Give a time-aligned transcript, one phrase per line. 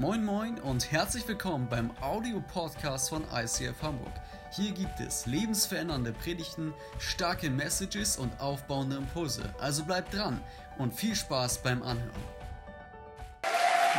[0.00, 4.14] Moin Moin und herzlich willkommen beim Audio-Podcast von ICF Hamburg.
[4.50, 9.42] Hier gibt es lebensverändernde Predigten, starke Messages und aufbauende Impulse.
[9.60, 10.40] Also bleibt dran
[10.78, 12.08] und viel Spaß beim Anhören.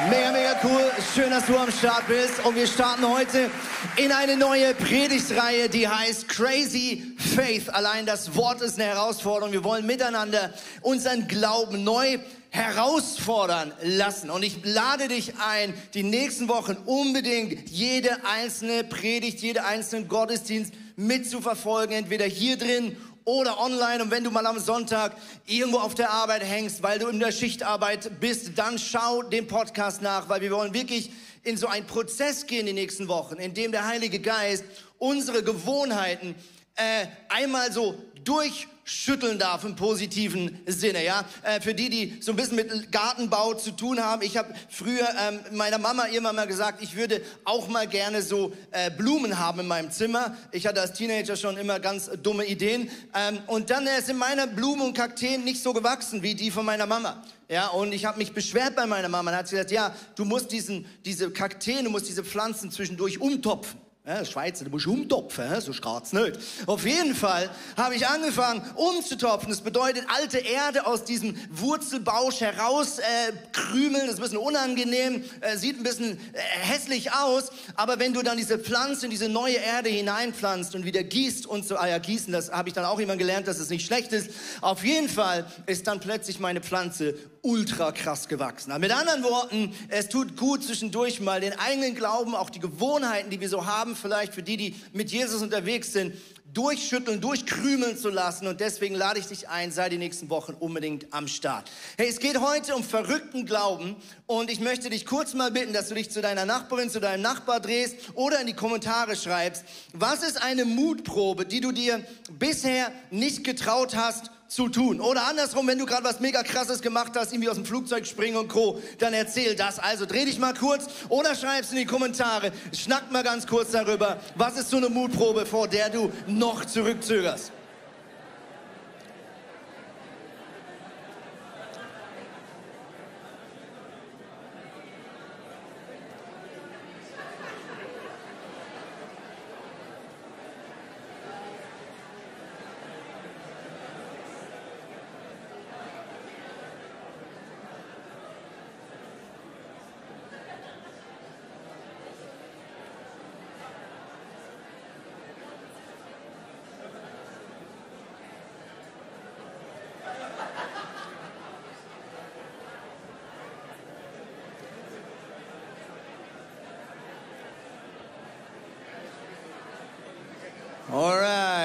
[0.10, 0.92] Mega, mega cool.
[1.14, 2.44] Schön, dass du am Start bist.
[2.44, 3.52] Und wir starten heute
[3.98, 7.70] in eine neue Predigtreihe, die heißt Crazy Faith.
[7.70, 9.52] Allein das Wort ist eine Herausforderung.
[9.52, 12.18] Wir wollen miteinander unseren Glauben neu
[12.52, 14.30] herausfordern lassen.
[14.30, 20.74] Und ich lade dich ein, die nächsten Wochen unbedingt jede einzelne Predigt, jede einzelne Gottesdienst
[20.98, 24.04] mitzuverfolgen, entweder hier drin oder online.
[24.04, 25.16] Und wenn du mal am Sonntag
[25.48, 30.02] irgendwo auf der Arbeit hängst, weil du in der Schichtarbeit bist, dann schau den Podcast
[30.02, 31.10] nach, weil wir wollen wirklich
[31.44, 34.66] in so einen Prozess gehen die nächsten Wochen, in dem der Heilige Geist
[35.00, 36.36] unsere Gewohnheiten
[36.76, 41.24] äh, einmal so durch schütteln darf im positiven Sinne, ja.
[41.44, 44.22] Äh, für die, die so ein bisschen mit Gartenbau zu tun haben.
[44.22, 48.54] Ich habe früher ähm, meiner Mama immer mal gesagt, ich würde auch mal gerne so
[48.72, 50.36] äh, Blumen haben in meinem Zimmer.
[50.52, 52.90] Ich hatte als Teenager schon immer ganz dumme Ideen.
[53.16, 56.66] Ähm, und dann äh, sind meine Blumen und Kakteen nicht so gewachsen wie die von
[56.66, 57.24] meiner Mama.
[57.48, 59.32] Ja, und ich habe mich beschwert bei meiner Mama.
[59.32, 63.20] Dann hat sie gesagt, ja, du musst diesen, diese Kakteen, du musst diese Pflanzen zwischendurch
[63.20, 63.80] umtopfen.
[64.04, 66.40] Ja, Schweizer, du musst umtopfen, so geht's nicht.
[66.66, 69.50] Auf jeden Fall habe ich angefangen umzutopfen.
[69.52, 73.32] Das bedeutet alte Erde aus diesem Wurzelbausch heraus äh.
[73.54, 77.52] Das ist ein bisschen unangenehm, äh, sieht ein bisschen äh, hässlich aus.
[77.76, 81.66] Aber wenn du dann diese Pflanze in diese neue Erde hineinpflanzt und wieder gießt und
[81.66, 84.14] so, ah ja, gießen, das habe ich dann auch immer gelernt, dass es nicht schlecht
[84.14, 84.32] ist.
[84.62, 88.74] Auf jeden Fall ist dann plötzlich meine Pflanze ultra krass gewachsen.
[88.80, 93.40] mit anderen Worten, es tut gut zwischendurch mal den eigenen Glauben, auch die Gewohnheiten, die
[93.40, 96.14] wir so haben, vielleicht für die, die mit Jesus unterwegs sind,
[96.54, 98.48] durchschütteln, durchkrümeln zu lassen.
[98.48, 101.70] Und deswegen lade ich dich ein, sei die nächsten Wochen unbedingt am Start.
[101.98, 103.96] Hey, es geht heute um verrückten Glauben.
[104.26, 107.22] Und ich möchte dich kurz mal bitten, dass du dich zu deiner Nachbarin, zu deinem
[107.22, 109.64] Nachbar drehst oder in die Kommentare schreibst.
[109.94, 112.04] Was ist eine Mutprobe, die du dir
[112.38, 115.00] bisher nicht getraut hast zu tun.
[115.00, 118.36] Oder andersrum, wenn du gerade was mega krasses gemacht hast, irgendwie aus dem Flugzeug springen
[118.36, 119.80] und Co., dann erzähl das.
[119.80, 122.52] Also dreh dich mal kurz oder schreib's in die Kommentare.
[122.78, 124.20] Schnack mal ganz kurz darüber.
[124.36, 127.54] Was ist so eine Mutprobe, vor der du noch zurückzögerst?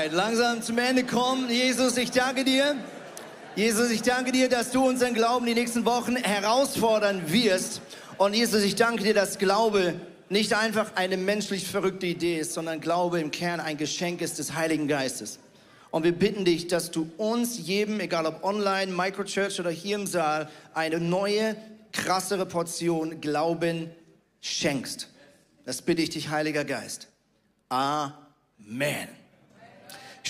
[0.06, 1.50] Alright, langsam zum Ende kommen.
[1.50, 2.77] Jesus, ich danke dir.
[3.56, 7.81] Jesus, ich danke dir, dass du unseren Glauben die nächsten Wochen herausfordern wirst.
[8.17, 9.94] Und Jesus, ich danke dir, dass Glaube
[10.28, 14.55] nicht einfach eine menschlich verrückte Idee ist, sondern Glaube im Kern ein Geschenk ist des
[14.55, 15.41] Heiligen Geistes.
[15.91, 20.06] Und wir bitten dich, dass du uns jedem, egal ob online, Microchurch oder hier im
[20.06, 21.56] Saal, eine neue,
[21.93, 23.91] krassere Portion Glauben
[24.41, 25.09] schenkst.
[25.65, 27.09] Das bitte ich dich, Heiliger Geist.
[27.69, 29.25] Amen.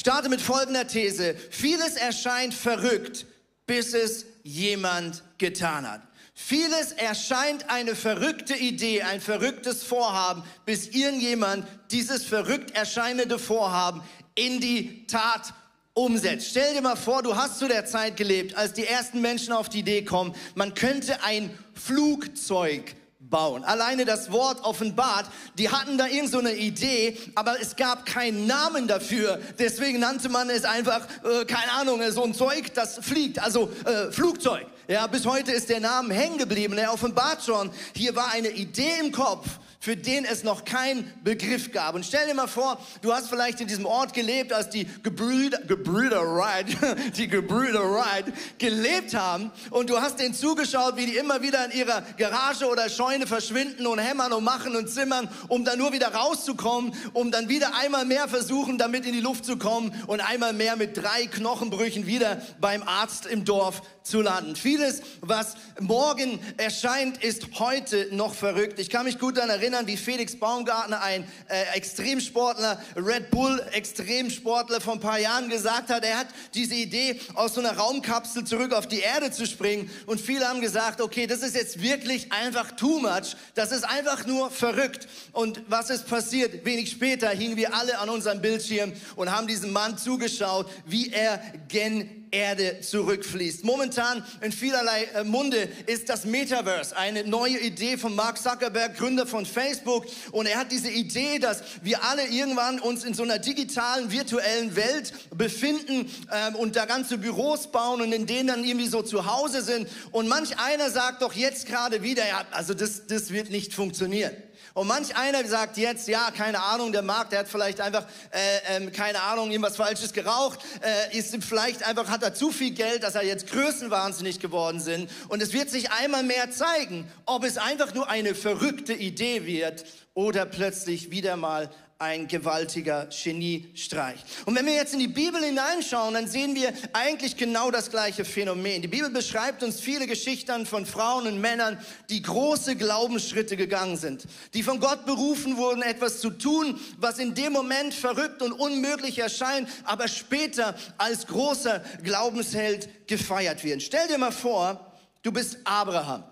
[0.07, 1.35] Starte mit folgender These.
[1.51, 3.27] Vieles erscheint verrückt,
[3.67, 6.01] bis es jemand getan hat.
[6.33, 14.01] Vieles erscheint eine verrückte Idee, ein verrücktes Vorhaben, bis irgendjemand dieses verrückt erscheinende Vorhaben
[14.37, 15.53] in die Tat
[15.93, 16.51] umsetzt.
[16.51, 19.69] Stell dir mal vor, du hast zu der Zeit gelebt, als die ersten Menschen auf
[19.69, 23.65] die Idee kommen, man könnte ein Flugzeug bauen.
[23.65, 25.27] Alleine das Wort offenbart,
[25.59, 29.41] die hatten da irgend so eine Idee, aber es gab keinen Namen dafür.
[29.59, 34.13] Deswegen nannte man es einfach, äh, keine Ahnung, so ein Zeug, das fliegt, also äh,
[34.13, 34.67] Flugzeug.
[34.89, 36.79] Ja, bis heute ist der Name hängen geblieben.
[36.79, 39.49] Er offenbart schon, hier war eine Idee im Kopf
[39.87, 41.95] für den es noch keinen Begriff gab.
[41.95, 45.59] Und stell dir mal vor, du hast vielleicht in diesem Ort gelebt, als die Gebrüder,
[45.59, 46.67] Gebrüder Wright,
[47.17, 48.25] die Gebrüder Wright
[48.59, 52.89] gelebt haben und du hast denen zugeschaut, wie die immer wieder in ihrer Garage oder
[52.89, 57.49] Scheune verschwinden und hämmern und machen und zimmern, um dann nur wieder rauszukommen, um dann
[57.49, 61.27] wieder einmal mehr versuchen, damit in die Luft zu kommen und einmal mehr mit drei
[61.27, 64.57] Knochenbrüchen wieder beim Arzt im Dorf zu landen.
[64.57, 68.79] Viele Vieles, was morgen erscheint, ist heute noch verrückt.
[68.79, 74.81] Ich kann mich gut daran erinnern, wie Felix Baumgartner, ein äh, Extremsportler, Red Bull Extremsportler
[74.81, 78.73] vor ein paar Jahren gesagt hat, er hat diese Idee, aus so einer Raumkapsel zurück
[78.73, 79.91] auf die Erde zu springen.
[80.07, 83.37] Und viele haben gesagt, okay, das ist jetzt wirklich einfach too much.
[83.55, 85.09] Das ist einfach nur verrückt.
[85.33, 86.65] Und was ist passiert?
[86.65, 91.43] Wenig später hingen wir alle an unserem Bildschirm und haben diesem Mann zugeschaut, wie er
[91.69, 93.65] gen Erde zurückfließt.
[93.65, 99.27] Momentan in vielerlei äh, Munde ist das Metaverse eine neue Idee von Mark Zuckerberg, Gründer
[99.27, 100.07] von Facebook.
[100.33, 104.77] Und er hat diese Idee, dass wir alle irgendwann uns in so einer digitalen, virtuellen
[104.77, 109.27] Welt befinden ähm, und da ganze Büros bauen und in denen dann irgendwie so zu
[109.27, 109.89] Hause sind.
[110.11, 114.33] Und manch einer sagt doch jetzt gerade wieder, ja, also das, das wird nicht funktionieren.
[114.77, 118.77] Und manch einer sagt jetzt, ja, keine Ahnung, der Markt, der hat vielleicht einfach, äh,
[118.77, 123.03] äh, keine Ahnung, irgendwas Falsches geraucht, äh, ist vielleicht einfach, hat er zu viel Geld,
[123.03, 125.11] dass er jetzt größenwahnsinnig geworden sind.
[125.29, 129.87] Und es wird sich einmal mehr zeigen, ob es einfach nur eine verrückte Idee wird
[130.13, 134.23] oder plötzlich wieder mal ein gewaltiger Geniestreich.
[134.45, 138.27] Und wenn wir jetzt in die Bibel hineinschauen, dann sehen wir eigentlich genau das gleiche
[138.27, 138.83] Phänomen.
[138.83, 141.79] Die Bibel beschreibt uns viele Geschichten von Frauen und Männern,
[142.11, 147.35] die große Glaubensschritte gegangen sind, die von Gott berufen wurden, etwas zu tun, was in
[147.35, 153.83] dem Moment verrückt und unmöglich erscheint, aber später als großer Glaubensheld gefeiert wird.
[153.83, 156.25] Stell dir mal vor, du bist Abraham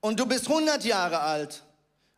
[0.00, 1.64] und du bist 100 Jahre alt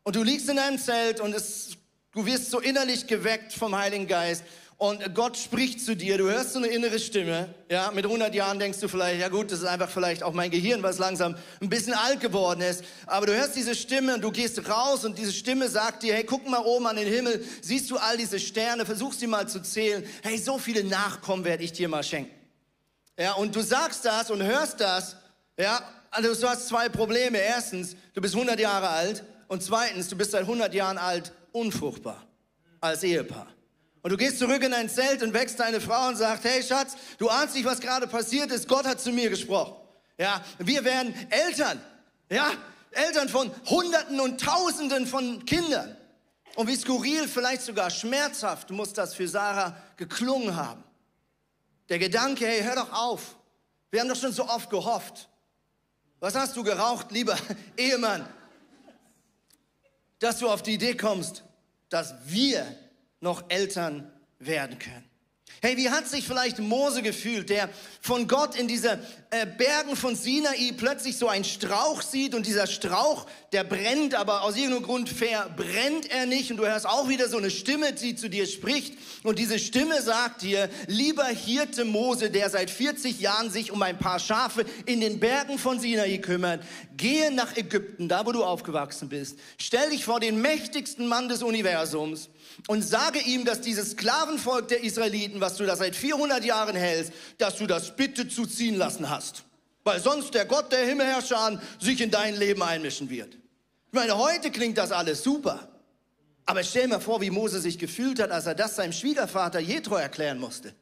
[0.02, 1.78] und du liegst in einem Zelt und es
[2.14, 4.44] Du wirst so innerlich geweckt vom Heiligen Geist
[4.76, 6.16] und Gott spricht zu dir.
[6.16, 7.52] Du hörst so eine innere Stimme.
[7.68, 10.50] Ja, mit 100 Jahren denkst du vielleicht, ja gut, das ist einfach vielleicht auch mein
[10.50, 12.84] Gehirn, was langsam ein bisschen alt geworden ist.
[13.06, 16.22] Aber du hörst diese Stimme und du gehst raus und diese Stimme sagt dir, hey,
[16.22, 19.60] guck mal oben an den Himmel, siehst du all diese Sterne, versuch sie mal zu
[19.60, 20.04] zählen.
[20.22, 22.30] Hey, so viele Nachkommen werde ich dir mal schenken.
[23.18, 25.16] Ja, und du sagst das und hörst das.
[25.58, 27.38] Ja, also du hast zwei Probleme.
[27.38, 32.26] Erstens, du bist 100 Jahre alt und zweitens, du bist seit 100 Jahren alt unfruchtbar
[32.80, 33.46] als Ehepaar.
[34.02, 36.94] Und du gehst zurück in dein Zelt und wächst deine Frau und sagst, hey Schatz,
[37.16, 38.68] du ahnst nicht, was gerade passiert ist.
[38.68, 39.74] Gott hat zu mir gesprochen.
[40.18, 41.80] Ja, wir werden Eltern.
[42.28, 42.52] Ja,
[42.90, 45.96] Eltern von Hunderten und Tausenden von Kindern.
[46.56, 50.84] Und wie skurril, vielleicht sogar schmerzhaft muss das für Sarah geklungen haben.
[51.88, 53.36] Der Gedanke, hey, hör doch auf.
[53.90, 55.28] Wir haben doch schon so oft gehofft.
[56.20, 57.36] Was hast du geraucht, lieber
[57.76, 58.28] Ehemann?
[60.24, 61.43] dass du auf die Idee kommst,
[61.88, 62.66] dass wir
[63.20, 65.13] noch Eltern werden können.
[65.62, 67.70] Hey, wie hat sich vielleicht Mose gefühlt, der
[68.00, 68.98] von Gott in diese
[69.30, 74.42] äh, Bergen von Sinai plötzlich so einen Strauch sieht und dieser Strauch, der brennt, aber
[74.42, 78.14] aus irgendeinem Grund verbrennt er nicht und du hörst auch wieder so eine Stimme, die
[78.14, 83.50] zu dir spricht und diese Stimme sagt dir, lieber Hirte Mose, der seit 40 Jahren
[83.50, 86.62] sich um ein paar Schafe in den Bergen von Sinai kümmert,
[86.96, 91.42] gehe nach Ägypten, da wo du aufgewachsen bist, stell dich vor den mächtigsten Mann des
[91.42, 92.28] Universums
[92.68, 97.12] und sage ihm, dass dieses Sklavenvolk der Israeliten, was du da seit 400 Jahren hältst,
[97.38, 99.44] dass du das bitte zuziehen lassen hast.
[99.84, 103.34] Weil sonst der Gott der Himmelherrscher sich in dein Leben einmischen wird.
[103.34, 105.68] Ich meine, heute klingt das alles super.
[106.46, 109.96] Aber stell mir vor, wie Mose sich gefühlt hat, als er das seinem Schwiegervater Jethro
[109.96, 110.74] erklären musste.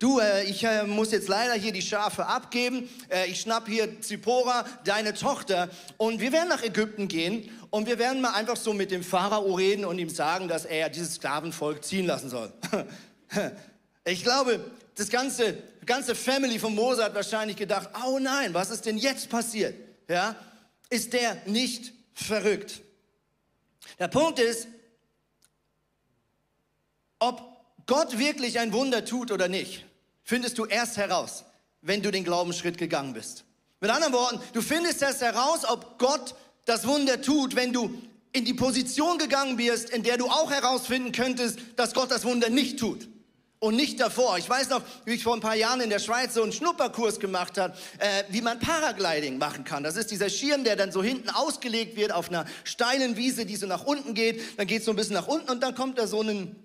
[0.00, 2.88] Du, äh, ich äh, muss jetzt leider hier die Schafe abgeben.
[3.08, 7.98] Äh, ich schnapp hier Zippora, deine Tochter, und wir werden nach Ägypten gehen und wir
[7.98, 11.84] werden mal einfach so mit dem Pharao reden und ihm sagen, dass er dieses Sklavenvolk
[11.84, 12.52] ziehen lassen soll.
[14.04, 14.64] ich glaube,
[14.96, 19.30] das ganze, ganze Family von Mose hat wahrscheinlich gedacht, oh nein, was ist denn jetzt
[19.30, 19.76] passiert?
[20.08, 20.34] Ja,
[20.90, 22.82] ist der nicht verrückt?
[24.00, 24.66] Der Punkt ist,
[27.20, 27.53] ob
[27.86, 29.84] Gott wirklich ein Wunder tut oder nicht,
[30.22, 31.44] findest du erst heraus,
[31.82, 33.44] wenn du den Glaubensschritt gegangen bist.
[33.80, 37.94] Mit anderen Worten, du findest erst heraus, ob Gott das Wunder tut, wenn du
[38.32, 42.50] in die Position gegangen wirst, in der du auch herausfinden könntest, dass Gott das Wunder
[42.50, 43.08] nicht tut.
[43.60, 44.36] Und nicht davor.
[44.36, 47.18] Ich weiß noch, wie ich vor ein paar Jahren in der Schweiz so einen Schnupperkurs
[47.18, 49.82] gemacht habe, äh, wie man Paragliding machen kann.
[49.82, 53.56] Das ist dieser Schirm, der dann so hinten ausgelegt wird auf einer steilen Wiese, die
[53.56, 54.58] so nach unten geht.
[54.58, 56.56] Dann geht es so ein bisschen nach unten und dann kommt da so ein,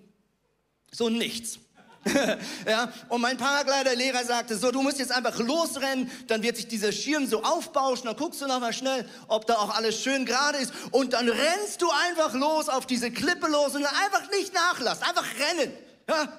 [0.90, 1.58] so Nichts.
[2.66, 6.92] ja, und mein Paraglider-Lehrer sagte, so, du musst jetzt einfach losrennen, dann wird sich dieser
[6.92, 10.72] Schirm so aufbauschen, dann guckst du nochmal schnell, ob da auch alles schön gerade ist
[10.92, 15.26] und dann rennst du einfach los auf diese Klippe los und einfach nicht nachlassen, einfach
[15.38, 15.72] rennen,
[16.08, 16.32] ja.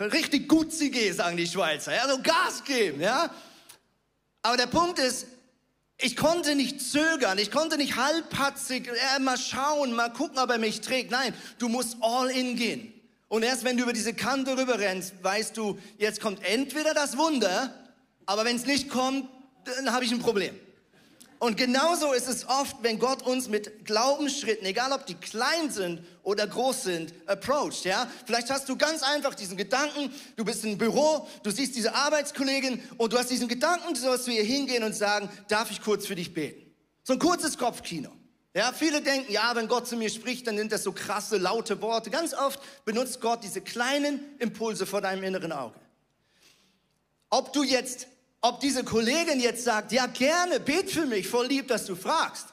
[0.00, 3.30] Richtig gut sie gehen, sagen die Schweizer, ja, Gas geben, ja.
[4.42, 5.26] Aber der Punkt ist,
[5.98, 10.58] ich konnte nicht zögern, ich konnte nicht halbpatzig, äh, mal schauen, mal gucken, ob er
[10.58, 11.10] mich trägt.
[11.10, 12.97] Nein, du musst all in gehen.
[13.28, 17.16] Und erst wenn du über diese Kante rüber rennst, weißt du, jetzt kommt entweder das
[17.16, 17.74] Wunder,
[18.26, 19.28] aber wenn es nicht kommt,
[19.64, 20.58] dann habe ich ein Problem.
[21.40, 26.02] Und genauso ist es oft, wenn Gott uns mit Glaubensschritten, egal ob die klein sind
[26.24, 28.10] oder groß sind, approacht, ja?
[28.26, 32.82] Vielleicht hast du ganz einfach diesen Gedanken, du bist im Büro, du siehst diese Arbeitskollegin
[32.96, 36.06] und du hast diesen Gedanken, du sollst zu ihr hingehen und sagen, darf ich kurz
[36.06, 36.74] für dich beten?
[37.04, 38.10] So ein kurzes Kopfkino.
[38.58, 41.80] Ja, viele denken, ja, wenn Gott zu mir spricht, dann nimmt er so krasse, laute
[41.80, 42.10] Worte.
[42.10, 45.78] Ganz oft benutzt Gott diese kleinen Impulse vor deinem inneren Auge.
[47.30, 48.08] Ob du jetzt
[48.40, 52.48] ob diese Kollegin jetzt sagt, ja gerne, bet für mich, voll lieb, dass du fragst.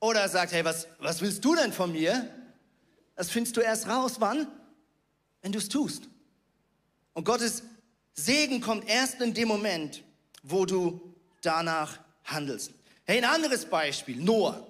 [0.00, 2.28] Oder sagt, hey, was, was willst du denn von mir?
[3.14, 4.46] Das findest du erst raus, wann?
[5.42, 6.04] Wenn du es tust.
[7.12, 7.62] Und Gottes
[8.14, 10.02] Segen kommt erst in dem Moment,
[10.42, 12.72] wo du danach handelst.
[13.04, 14.66] Hey, ein anderes Beispiel, Noah.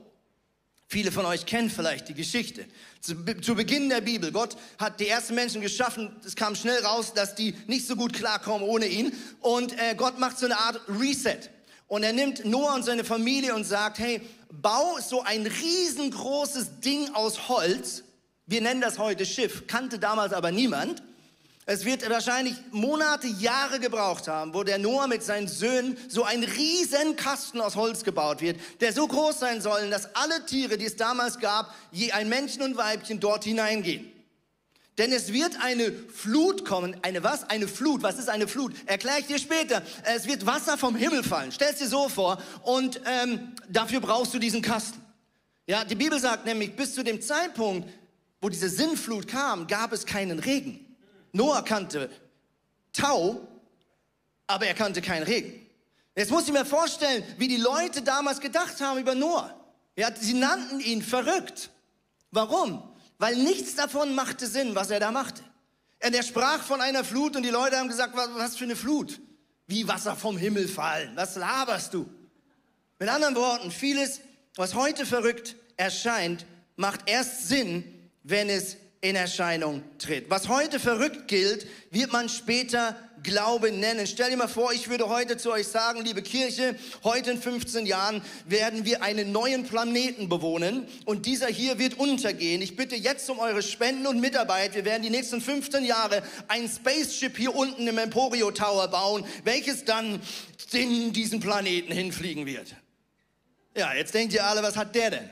[0.92, 2.66] Viele von euch kennen vielleicht die Geschichte.
[3.00, 7.14] Zu, zu, Beginn der Bibel, Gott hat die ersten Menschen geschaffen, es kam schnell raus,
[7.14, 9.10] dass die nicht so gut klarkommen ohne ihn.
[9.40, 11.48] Und äh, Gott macht so eine Art Reset.
[11.88, 14.20] Und er nimmt Noah und seine Familie und sagt, hey,
[14.50, 18.04] bau so ein riesengroßes Ding aus Holz.
[18.44, 21.02] Wir nennen das heute Schiff, kannte damals aber niemand.
[21.64, 26.42] Es wird wahrscheinlich Monate, Jahre gebraucht haben, wo der Noah mit seinen Söhnen so ein
[26.42, 30.86] riesen Kasten aus Holz gebaut wird, der so groß sein soll, dass alle Tiere, die
[30.86, 34.10] es damals gab, je ein Männchen und Weibchen dort hineingehen.
[34.98, 36.96] Denn es wird eine Flut kommen.
[37.02, 37.48] Eine was?
[37.48, 38.02] Eine Flut.
[38.02, 38.74] Was ist eine Flut?
[38.86, 39.82] Erkläre ich dir später.
[40.02, 41.50] Es wird Wasser vom Himmel fallen.
[41.50, 42.42] Stell es dir so vor.
[42.62, 45.00] Und ähm, dafür brauchst du diesen Kasten.
[45.66, 47.88] Ja, die Bibel sagt nämlich, bis zu dem Zeitpunkt,
[48.40, 50.81] wo diese Sinnflut kam, gab es keinen Regen.
[51.32, 52.10] Noah kannte
[52.92, 53.48] Tau,
[54.46, 55.66] aber er kannte keinen Regen.
[56.14, 59.58] Jetzt muss ich mir vorstellen, wie die Leute damals gedacht haben über Noah.
[59.96, 61.70] Ja, sie nannten ihn verrückt.
[62.30, 62.82] Warum?
[63.18, 65.42] Weil nichts davon machte Sinn, was er da machte.
[66.04, 68.76] Und er sprach von einer Flut und die Leute haben gesagt, was, was für eine
[68.76, 69.20] Flut?
[69.66, 71.12] Wie Wasser vom Himmel fallen.
[71.14, 72.08] Was laberst du?
[72.98, 74.20] Mit anderen Worten, vieles,
[74.56, 76.44] was heute verrückt erscheint,
[76.76, 80.30] macht erst Sinn, wenn es in Erscheinung tritt.
[80.30, 84.06] Was heute verrückt gilt, wird man später Glaube nennen.
[84.06, 87.84] Stell dir mal vor, ich würde heute zu euch sagen, liebe Kirche, heute in 15
[87.84, 92.62] Jahren werden wir einen neuen Planeten bewohnen und dieser hier wird untergehen.
[92.62, 94.76] Ich bitte jetzt um eure Spenden und Mitarbeit.
[94.76, 99.84] Wir werden die nächsten 15 Jahre ein Spaceship hier unten im Emporio Tower bauen, welches
[99.84, 100.20] dann
[100.72, 102.74] in diesen Planeten hinfliegen wird.
[103.76, 105.30] Ja, jetzt denkt ihr alle, was hat der denn?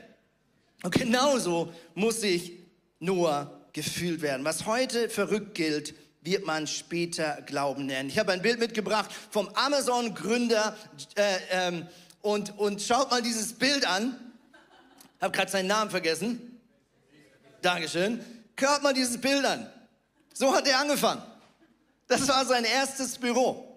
[0.83, 2.53] Und genauso muss sich
[2.99, 4.45] Noah gefühlt werden.
[4.45, 8.09] Was heute verrückt gilt, wird man später Glauben nennen.
[8.09, 10.77] Ich habe ein Bild mitgebracht vom Amazon-Gründer
[11.15, 11.87] äh, ähm,
[12.21, 14.15] und, und schaut mal dieses Bild an.
[15.17, 16.59] Ich habe gerade seinen Namen vergessen.
[17.61, 18.23] Dankeschön.
[18.57, 19.67] Hört mal dieses Bild an.
[20.33, 21.23] So hat er angefangen.
[22.07, 23.67] Das war sein erstes Büro.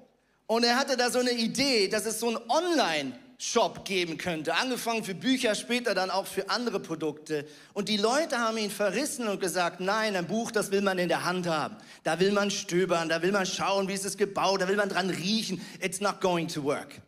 [0.46, 4.54] Und er hatte da so eine Idee, dass es so ein Online- Shop geben könnte.
[4.54, 7.46] Angefangen für Bücher, später dann auch für andere Produkte.
[7.74, 11.08] Und die Leute haben ihn verrissen und gesagt, nein, ein Buch, das will man in
[11.08, 11.76] der Hand haben.
[12.04, 14.88] Da will man stöbern, da will man schauen, wie ist es gebaut, da will man
[14.88, 15.60] dran riechen.
[15.82, 17.02] It's not going to work.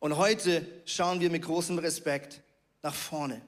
[0.00, 2.40] Und heute schauen wir mit großem Respekt
[2.82, 3.40] nach vorne.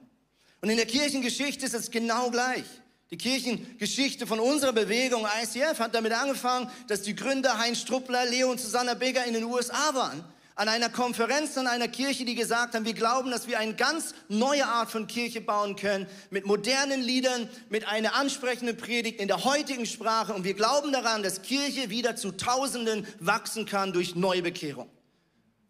[0.61, 2.63] Und in der Kirchengeschichte ist es genau gleich.
[3.11, 8.49] Die Kirchengeschichte von unserer Bewegung ICF hat damit angefangen, dass die Gründer Heinz Struppler, Leo
[8.49, 10.23] und Susanna Beger in den USA waren
[10.55, 14.13] an einer Konferenz an einer Kirche, die gesagt haben, wir glauben, dass wir eine ganz
[14.27, 19.43] neue Art von Kirche bauen können, mit modernen Liedern, mit einer ansprechenden Predigt in der
[19.43, 20.33] heutigen Sprache.
[20.33, 24.89] Und wir glauben daran, dass Kirche wieder zu Tausenden wachsen kann durch Neubekehrung.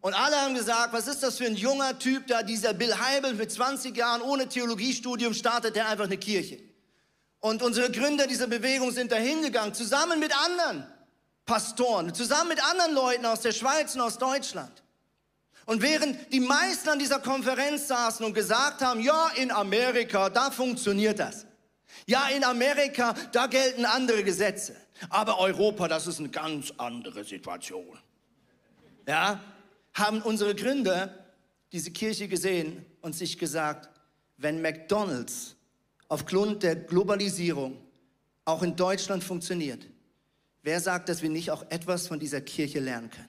[0.02, 3.32] Und alle haben gesagt, was ist das für ein junger Typ da, dieser Bill Heibel
[3.32, 6.60] mit 20 Jahren ohne Theologiestudium startet der einfach eine Kirche.
[7.40, 10.86] Und unsere Gründer dieser Bewegung sind da hingegangen, zusammen mit anderen
[11.46, 14.82] Pastoren, zusammen mit anderen Leuten aus der Schweiz und aus Deutschland.
[15.66, 20.50] Und während die meisten an dieser Konferenz saßen und gesagt haben, ja, in Amerika, da
[20.50, 21.46] funktioniert das.
[22.06, 24.76] Ja, in Amerika, da gelten andere Gesetze.
[25.08, 27.98] Aber Europa, das ist eine ganz andere Situation.
[29.06, 29.40] Ja,
[29.94, 31.26] haben unsere Gründer
[31.72, 33.88] diese Kirche gesehen und sich gesagt,
[34.36, 35.56] wenn McDonald's
[36.08, 37.80] aufgrund der Globalisierung
[38.44, 39.86] auch in Deutschland funktioniert,
[40.64, 43.28] Wer sagt, dass wir nicht auch etwas von dieser Kirche lernen können?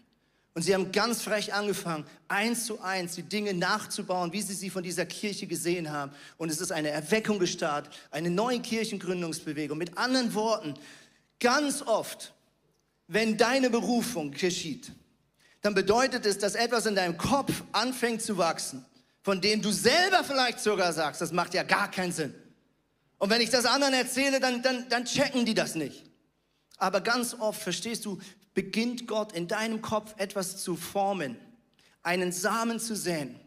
[0.54, 4.70] Und sie haben ganz frech angefangen, eins zu eins die Dinge nachzubauen, wie sie sie
[4.70, 6.14] von dieser Kirche gesehen haben.
[6.38, 9.78] Und es ist eine Erweckung gestartet, eine neue Kirchengründungsbewegung.
[9.78, 10.76] Mit anderen Worten,
[11.42, 12.34] ganz oft,
[13.10, 14.94] wenn deine Berufung geschieht,
[15.62, 18.86] dann bedeutet es, dass etwas in deinem Kopf anfängt zu wachsen,
[19.24, 22.34] von dem du selber vielleicht sogar sagst, das macht ja gar keinen Sinn.
[23.18, 26.05] Und wenn ich das anderen erzähle, dann, dann, dann checken die das nicht.
[26.78, 28.20] Aber ganz oft, verstehst du,
[28.54, 31.38] beginnt Gott in deinem Kopf etwas zu formen.
[32.04, 33.40] einen Samen zu säen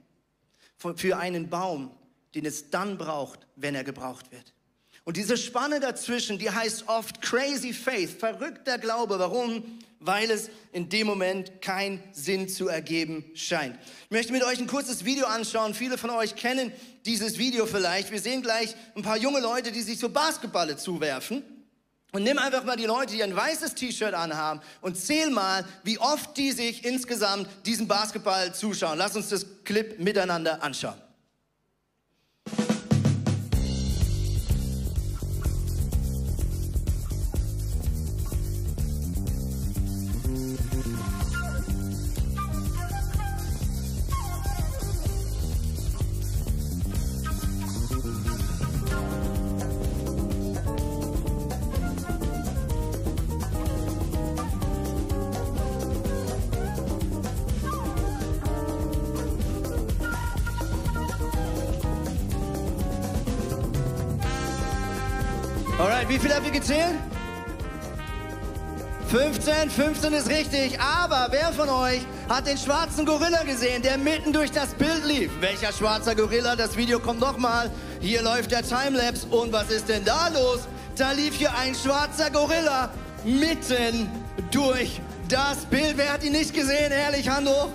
[0.97, 1.93] für einen Baum,
[2.35, 4.53] den es dann braucht, wenn er gebraucht wird.
[5.05, 9.19] Und diese Spanne dazwischen, die heißt oft crazy faith, verrückter Glaube.
[9.19, 9.81] Warum?
[10.01, 13.79] Weil es in dem Moment keinen Sinn zu ergeben scheint.
[14.05, 15.73] Ich möchte mit euch ein kurzes Video anschauen.
[15.73, 16.73] Viele von euch kennen
[17.07, 18.11] dieses Video vielleicht.
[18.13, 21.43] Wir sehen gleich ein paar junge Leute, die sich so Basketballe zuwerfen.
[22.13, 25.99] Und nimm einfach mal die Leute, die ein weißes T-Shirt anhaben und zähl mal, wie
[25.99, 28.97] oft die sich insgesamt diesen Basketball zuschauen.
[28.97, 31.08] Lass uns das Clip miteinander anschauen.
[69.79, 70.81] 15, 15 ist richtig.
[70.81, 75.31] Aber wer von euch hat den schwarzen Gorilla gesehen, der mitten durch das Bild lief?
[75.41, 76.57] Welcher schwarzer Gorilla?
[76.57, 77.71] Das Video kommt nochmal.
[78.01, 79.27] Hier läuft der Timelapse.
[79.29, 80.67] Und was ist denn da los?
[80.97, 82.91] Da lief hier ein schwarzer Gorilla
[83.25, 84.11] mitten
[84.51, 85.97] durch das Bild.
[85.97, 86.91] Wer hat ihn nicht gesehen?
[86.91, 87.71] Ehrlich, Hand hoch.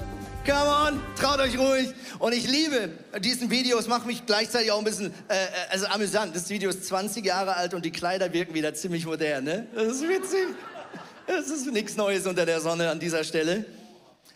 [0.46, 1.94] Come on, traut euch ruhig.
[2.20, 2.90] Und ich liebe
[3.24, 3.80] diesen Video.
[3.80, 6.36] Es macht mich gleichzeitig auch ein bisschen äh, äh also amüsant.
[6.36, 9.46] Das Video ist 20 Jahre alt und die Kleider wirken wieder ziemlich modern.
[9.46, 9.68] Ne?
[9.74, 10.48] Das ist witzig.
[11.28, 13.66] Es ist nichts Neues unter der Sonne an dieser Stelle.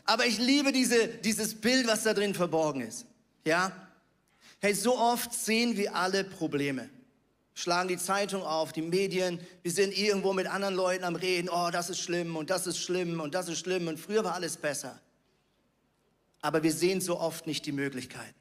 [0.05, 3.05] Aber ich liebe diese, dieses Bild, was da drin verborgen ist.
[3.45, 3.71] Ja?
[4.59, 6.89] Hey, so oft sehen wir alle Probleme.
[7.53, 11.69] Schlagen die Zeitung auf, die Medien, wir sind irgendwo mit anderen Leuten am Reden, oh,
[11.71, 14.57] das ist schlimm und das ist schlimm und das ist schlimm und früher war alles
[14.57, 15.01] besser
[16.41, 18.35] aber wir sehen so oft nicht die Möglichkeiten.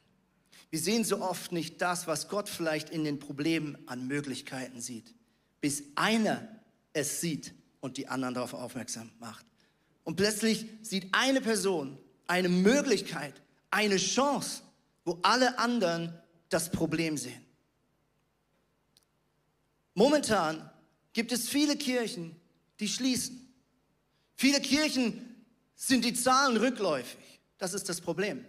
[0.71, 5.15] Wir sehen so oft nicht das, was Gott vielleicht in den Problemen an Möglichkeiten sieht,
[5.61, 6.49] bis einer
[6.93, 7.55] es sieht
[7.87, 9.47] und die anderen darauf aufmerksam macht.
[10.05, 13.41] Und plötzlich sieht eine Person eine Möglichkeit,
[13.71, 14.63] eine Chance,
[15.05, 16.13] wo alle anderen
[16.49, 17.45] das Problem sehen.
[19.95, 20.69] Momentan
[21.13, 22.37] gibt es viele Kirchen,
[22.81, 23.49] die schließen.
[24.35, 25.45] Viele Kirchen
[25.75, 27.41] sind die Zahlen rückläufig.
[27.59, 28.45] Das ist das Problem.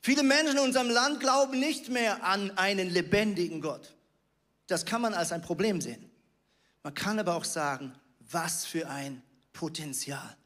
[0.00, 3.94] Viele Menschen in unserem Land glauben nicht mehr an einen lebendigen Gott.
[4.66, 6.10] Das kann man als ein Problem sehen.
[6.82, 7.94] Man kann aber auch sagen,
[8.30, 10.36] was für ein Potenzial,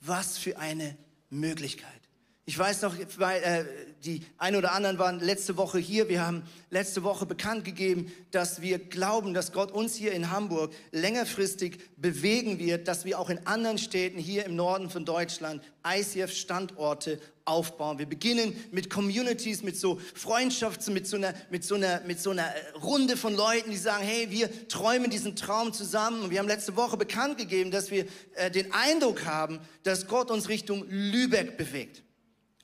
[0.00, 0.96] was für eine
[1.30, 2.09] Möglichkeit.
[2.50, 3.64] Ich weiß noch, weil äh,
[4.04, 6.08] die ein oder anderen waren letzte Woche hier.
[6.08, 10.72] Wir haben letzte Woche bekannt gegeben, dass wir glauben, dass Gott uns hier in Hamburg
[10.90, 17.20] längerfristig bewegen wird, dass wir auch in anderen Städten hier im Norden von Deutschland ICF-Standorte
[17.44, 18.00] aufbauen.
[18.00, 22.30] Wir beginnen mit Communities, mit so Freundschaften, mit so einer, mit so einer, mit so
[22.30, 26.22] einer äh, Runde von Leuten, die sagen, hey, wir träumen diesen Traum zusammen.
[26.22, 30.32] Und wir haben letzte Woche bekannt gegeben, dass wir äh, den Eindruck haben, dass Gott
[30.32, 32.02] uns Richtung Lübeck bewegt.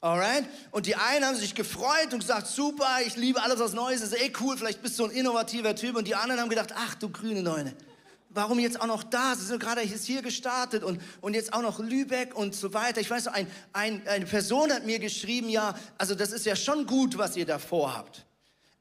[0.00, 0.44] Alright?
[0.70, 4.14] Und die einen haben sich gefreut und gesagt, super, ich liebe alles, was Neues ist,
[4.14, 5.96] eh cool, vielleicht bist du ein innovativer Typ.
[5.96, 7.74] Und die anderen haben gedacht, ach du grüne Neune,
[8.36, 9.34] warum jetzt auch noch da?
[9.34, 13.00] Sie sind gerade hier gestartet und, und jetzt auch noch Lübeck und so weiter.
[13.00, 16.54] Ich weiß noch, ein, ein, eine Person hat mir geschrieben, ja, also das ist ja
[16.54, 18.26] schon gut, was ihr da vorhabt.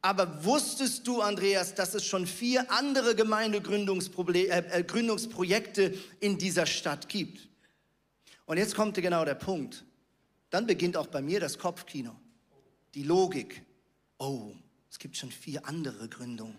[0.01, 7.07] Aber wusstest du, Andreas, dass es schon vier andere Gemeindegründungsprojekte äh, äh in dieser Stadt
[7.09, 7.47] gibt?
[8.45, 9.84] Und jetzt kommt genau der Punkt.
[10.55, 12.15] Dann beginnt auch bei mir das Kopfkino,
[12.93, 13.65] die Logik.
[14.19, 14.53] Oh,
[14.89, 16.57] es gibt schon vier andere Gründungen.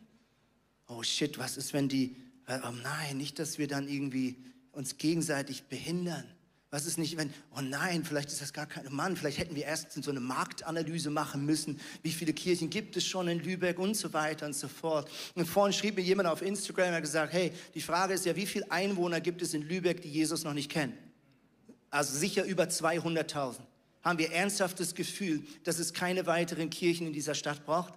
[0.87, 2.15] Oh shit, was ist, wenn die,
[2.47, 6.27] äh, oh nein, nicht, dass wir dann irgendwie uns gegenseitig behindern.
[6.69, 9.65] Was ist nicht, wenn, oh nein, vielleicht ist das gar kein Mann, vielleicht hätten wir
[9.65, 13.97] erst so eine Marktanalyse machen müssen, wie viele Kirchen gibt es schon in Lübeck und
[13.97, 15.11] so weiter und so fort.
[15.37, 18.37] Und vorhin schrieb mir jemand auf Instagram, er hat gesagt, hey, die Frage ist ja,
[18.37, 20.99] wie viele Einwohner gibt es in Lübeck, die Jesus noch nicht kennen?
[21.89, 23.61] Also sicher über 200.000
[24.07, 27.93] haben wir ernsthaftes Gefühl, dass es keine weiteren Kirchen in dieser Stadt braucht?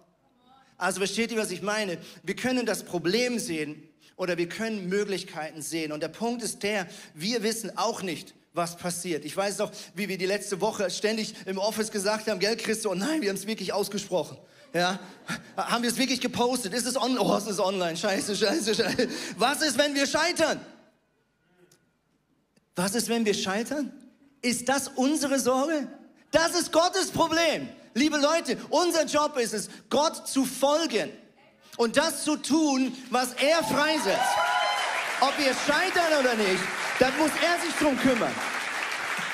[0.76, 2.00] Also versteht ihr, was ich meine?
[2.24, 3.84] Wir können das Problem sehen
[4.16, 5.92] oder wir können Möglichkeiten sehen.
[5.92, 9.24] Und der Punkt ist der, wir wissen auch nicht, was passiert.
[9.24, 12.90] Ich weiß doch, wie wir die letzte Woche ständig im Office gesagt haben, gell, Christo,
[12.90, 14.38] und nein, wir haben es wirklich ausgesprochen.
[14.74, 15.00] Ja,
[15.56, 16.74] haben wir es wirklich gepostet?
[16.74, 17.22] Ist es online?
[17.22, 17.96] Oh, es ist online.
[17.96, 19.10] Scheiße, scheiße, scheiße.
[19.38, 20.60] Was ist, wenn wir scheitern?
[22.76, 23.94] Was ist, wenn wir scheitern?
[24.42, 25.88] Ist das unsere Sorge?
[26.32, 27.70] Das ist Gottes Problem.
[27.94, 31.12] Liebe Leute, unser Job ist es, Gott zu folgen
[31.78, 34.38] und das zu tun, was er freisetzt.
[35.22, 36.64] Ob wir scheitern oder nicht,
[37.00, 38.34] dann muss er sich drum kümmern.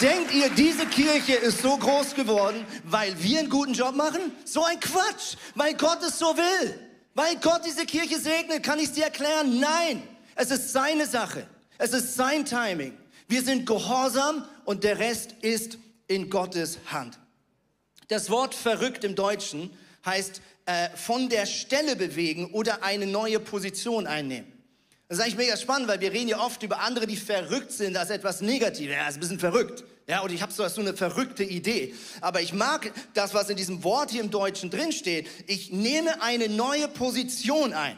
[0.01, 4.35] Denkt ihr, diese Kirche ist so groß geworden, weil wir einen guten Job machen?
[4.43, 6.79] So ein Quatsch, weil Gott es so will.
[7.13, 9.59] Weil Gott diese Kirche segnet, kann ich dir erklären?
[9.59, 10.03] Nein,
[10.35, 11.47] es ist seine Sache.
[11.77, 12.97] Es ist sein Timing.
[13.27, 17.19] Wir sind gehorsam und der Rest ist in Gottes Hand.
[18.07, 24.07] Das Wort verrückt im Deutschen heißt äh, von der Stelle bewegen oder eine neue Position
[24.07, 24.51] einnehmen.
[25.07, 27.95] Das ist eigentlich mega spannend, weil wir reden ja oft über andere, die verrückt sind,
[27.95, 28.95] als etwas Negatives.
[28.95, 29.83] Ja, ist ein bisschen verrückt.
[30.07, 31.93] Ja, und ich habe so, so eine verrückte Idee.
[32.21, 35.27] Aber ich mag das, was in diesem Wort hier im Deutschen drinsteht.
[35.47, 37.97] Ich nehme eine neue Position ein.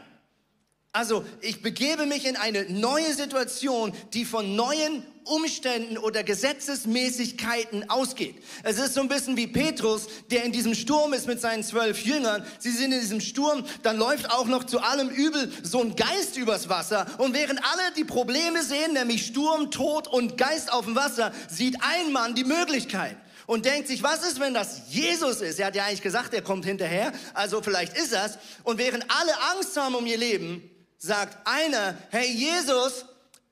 [0.98, 8.34] Also ich begebe mich in eine neue Situation, die von neuen Umständen oder Gesetzesmäßigkeiten ausgeht.
[8.64, 12.04] Es ist so ein bisschen wie Petrus, der in diesem Sturm ist mit seinen zwölf
[12.04, 12.44] Jüngern.
[12.58, 16.36] Sie sind in diesem Sturm, dann läuft auch noch zu allem Übel so ein Geist
[16.36, 17.06] übers Wasser.
[17.20, 21.78] Und während alle die Probleme sehen, nämlich Sturm, Tod und Geist auf dem Wasser, sieht
[21.80, 25.60] ein Mann die Möglichkeit und denkt sich, was ist, wenn das Jesus ist?
[25.60, 28.40] Er hat ja eigentlich gesagt, er kommt hinterher, also vielleicht ist das.
[28.64, 33.06] Und während alle Angst haben um ihr Leben, sagt einer, hey Jesus,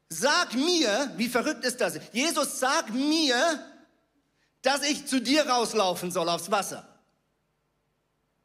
[0.10, 2.00] sag mir, wie verrückt ist das?
[2.12, 3.64] Jesus, sag mir,
[4.62, 6.88] dass ich zu dir rauslaufen soll aufs Wasser.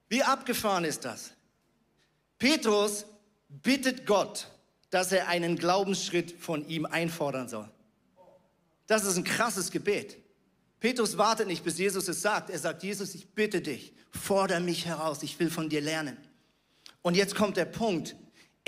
[0.09, 1.31] Wie abgefahren ist das?
[2.39, 3.07] Petrus
[3.49, 4.49] bittet Gott,
[4.91, 7.71] dass er einen Glaubensschritt von ihm einfordern soll.
[8.87, 10.19] Das ist ein krasses Gebet.
[10.81, 12.51] Petrus wartet nicht, bis Jesus es sagt.
[12.51, 16.17] Er sagt, Jesus, ich bitte dich, fordere mich heraus, ich will von dir lernen.
[17.03, 18.17] Und jetzt kommt der Punkt.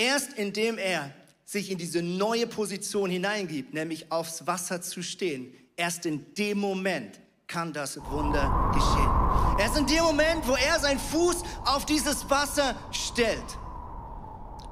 [0.03, 1.12] Erst indem er
[1.45, 7.21] sich in diese neue Position hineingibt, nämlich aufs Wasser zu stehen, erst in dem Moment
[7.47, 9.61] kann das Wunder geschehen.
[9.61, 13.45] Erst in dem Moment, wo er seinen Fuß auf dieses Wasser stellt,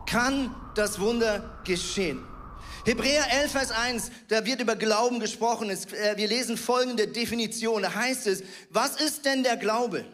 [0.05, 2.27] kann das Wunder geschehen.
[2.85, 5.71] Hebräer 11, Vers 1, da wird über Glauben gesprochen.
[5.71, 7.83] Äh, wir lesen folgende Definition.
[7.83, 10.05] Da heißt es, was ist denn der Glaube?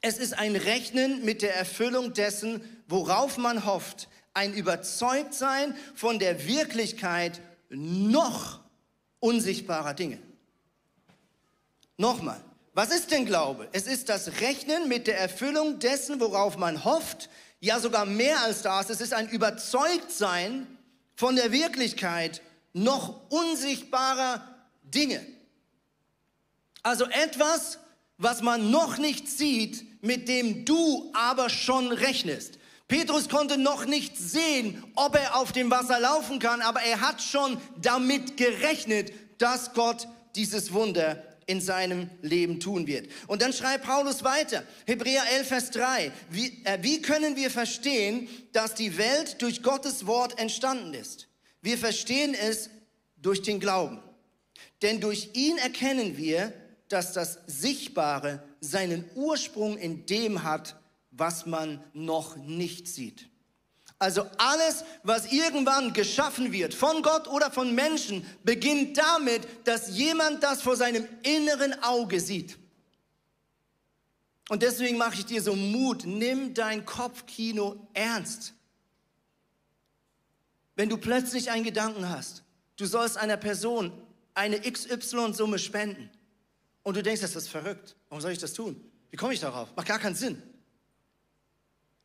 [0.00, 6.46] Es ist ein Rechnen mit der Erfüllung dessen, worauf man hofft, ein Überzeugtsein von der
[6.46, 8.60] Wirklichkeit noch
[9.18, 10.18] unsichtbarer Dinge.
[11.98, 13.68] Nochmal, was ist denn Glaube?
[13.72, 17.28] Es ist das Rechnen mit der Erfüllung dessen, worauf man hofft,
[17.60, 18.88] ja sogar mehr als das.
[18.88, 20.66] Es ist ein Überzeugtsein
[21.14, 22.40] von der Wirklichkeit
[22.72, 24.42] noch unsichtbarer
[24.82, 25.20] Dinge.
[26.82, 27.78] Also etwas,
[28.16, 32.58] was man noch nicht sieht, mit dem du aber schon rechnest.
[32.88, 37.22] Petrus konnte noch nicht sehen, ob er auf dem Wasser laufen kann, aber er hat
[37.22, 43.08] schon damit gerechnet, dass Gott dieses Wunder in seinem Leben tun wird.
[43.26, 48.28] Und dann schreibt Paulus weiter, Hebräer 11, Vers 3, wie, äh, wie können wir verstehen,
[48.52, 51.28] dass die Welt durch Gottes Wort entstanden ist?
[51.60, 52.70] Wir verstehen es
[53.16, 54.00] durch den Glauben.
[54.82, 56.52] Denn durch ihn erkennen wir,
[56.90, 60.76] dass das Sichtbare seinen Ursprung in dem hat,
[61.12, 63.28] was man noch nicht sieht.
[63.98, 70.42] Also alles, was irgendwann geschaffen wird, von Gott oder von Menschen, beginnt damit, dass jemand
[70.42, 72.58] das vor seinem inneren Auge sieht.
[74.48, 78.54] Und deswegen mache ich dir so Mut, nimm dein Kopfkino ernst.
[80.74, 82.42] Wenn du plötzlich einen Gedanken hast,
[82.78, 83.92] du sollst einer Person
[84.34, 86.10] eine XY-Summe spenden
[86.82, 88.82] und du denkst, das ist verrückt, warum soll ich das tun?
[89.10, 89.74] Wie komme ich darauf?
[89.76, 90.42] Macht gar keinen Sinn.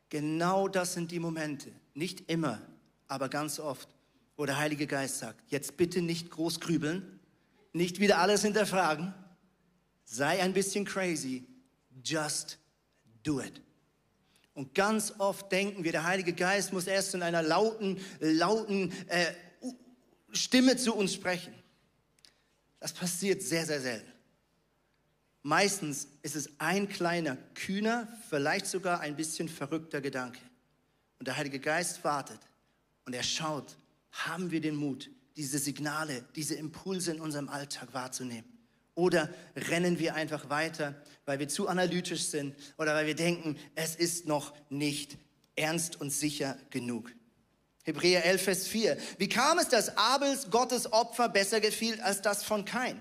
[0.10, 2.62] Genau das sind die Momente, nicht immer,
[3.08, 3.90] aber ganz oft,
[4.38, 7.20] wo der Heilige Geist sagt, jetzt bitte nicht groß grübeln,
[7.74, 9.14] nicht wieder alles hinterfragen,
[10.04, 11.46] sei ein bisschen crazy,
[12.04, 12.58] just
[13.24, 13.62] do it.
[14.54, 19.34] Und ganz oft denken wir, der Heilige Geist muss erst in einer lauten, lauten äh,
[20.32, 21.54] Stimme zu uns sprechen.
[22.80, 24.15] Das passiert sehr, sehr selten.
[25.46, 30.40] Meistens ist es ein kleiner, kühner, vielleicht sogar ein bisschen verrückter Gedanke.
[31.20, 32.40] Und der Heilige Geist wartet
[33.06, 33.78] und er schaut,
[34.10, 38.52] haben wir den Mut, diese Signale, diese Impulse in unserem Alltag wahrzunehmen?
[38.96, 43.96] Oder rennen wir einfach weiter, weil wir zu analytisch sind oder weil wir denken, es
[43.96, 45.16] ist noch nicht
[45.56, 47.14] ernst und sicher genug?
[47.84, 48.98] Hebräer 11, Vers 4.
[49.20, 52.98] Wie kam es, dass Abels Gottes Opfer besser gefiel als das von Kain?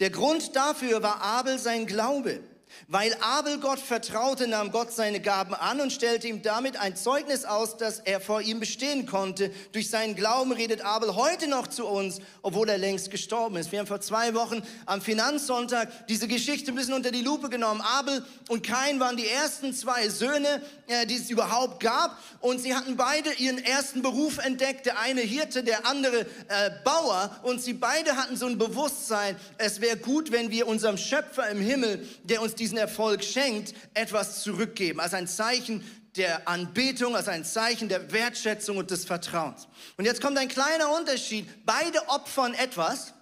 [0.00, 2.40] Der Grund dafür war Abel sein Glaube.
[2.88, 7.44] Weil Abel Gott vertraute, nahm Gott seine Gaben an und stellte ihm damit ein Zeugnis
[7.44, 9.50] aus, dass er vor ihm bestehen konnte.
[9.72, 13.72] Durch seinen Glauben redet Abel heute noch zu uns, obwohl er längst gestorben ist.
[13.72, 17.80] Wir haben vor zwei Wochen am Finanzsonntag diese Geschichte ein bisschen unter die Lupe genommen.
[17.80, 22.18] Abel und Kain waren die ersten zwei Söhne, äh, die es überhaupt gab.
[22.40, 24.86] Und sie hatten beide ihren ersten Beruf entdeckt.
[24.86, 27.36] Der eine Hirte, der andere äh, Bauer.
[27.42, 31.60] Und sie beide hatten so ein Bewusstsein, es wäre gut, wenn wir unserem Schöpfer im
[31.60, 35.00] Himmel, der uns diesen Erfolg schenkt, etwas zurückgeben.
[35.00, 39.66] Als ein Zeichen der Anbetung, als ein Zeichen der Wertschätzung und des Vertrauens.
[39.96, 41.48] Und jetzt kommt ein kleiner Unterschied.
[41.66, 43.14] Beide opfern etwas,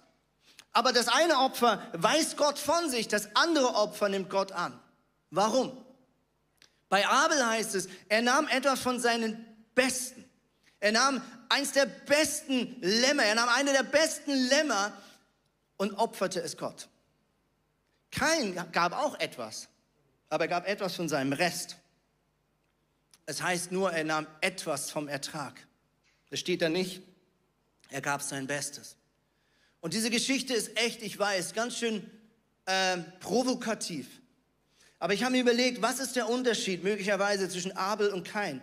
[0.73, 4.79] aber das eine Opfer weiß Gott von sich, das andere Opfer nimmt Gott an.
[5.31, 5.75] Warum?
[6.87, 10.23] Bei Abel heißt es, er nahm etwas von seinen Besten.
[10.79, 14.93] Er nahm eins der besten Lämmer, er nahm eine der besten Lämmer
[15.77, 16.89] und opferte es Gott.
[18.11, 19.69] Kain gab auch etwas,
[20.29, 21.77] aber er gab etwas von seinem Rest.
[23.25, 25.65] Es heißt nur, er nahm etwas vom Ertrag.
[26.29, 27.01] Das steht da nicht.
[27.89, 28.97] Er gab sein Bestes.
[29.79, 32.09] Und diese Geschichte ist echt, ich weiß, ganz schön
[32.65, 34.21] äh, provokativ.
[34.99, 38.61] Aber ich habe mir überlegt, was ist der Unterschied möglicherweise zwischen Abel und Kain?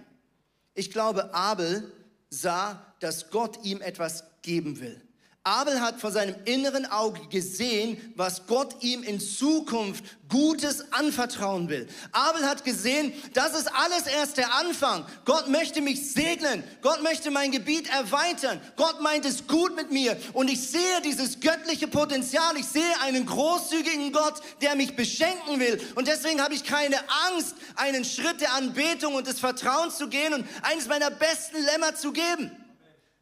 [0.75, 1.93] Ich glaube, Abel
[2.31, 5.01] sah, dass Gott ihm etwas geben will.
[5.49, 11.89] Abel hat vor seinem inneren Auge gesehen, was Gott ihm in Zukunft Gutes anvertrauen will.
[12.13, 15.07] Abel hat gesehen, das ist alles erst der Anfang.
[15.25, 16.63] Gott möchte mich segnen.
[16.83, 18.61] Gott möchte mein Gebiet erweitern.
[18.77, 20.19] Gott meint es gut mit mir.
[20.35, 22.59] Und ich sehe dieses göttliche Potenzial.
[22.59, 25.81] Ich sehe einen großzügigen Gott, der mich beschenken will.
[25.95, 26.99] Und deswegen habe ich keine
[27.31, 31.95] Angst, einen Schritt der Anbetung und des Vertrauens zu gehen und eines meiner besten Lämmer
[31.95, 32.51] zu geben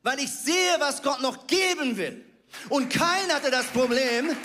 [0.07, 2.25] weil ich sehe, was Gott noch geben will.
[2.69, 4.37] Und keiner hatte das Problem,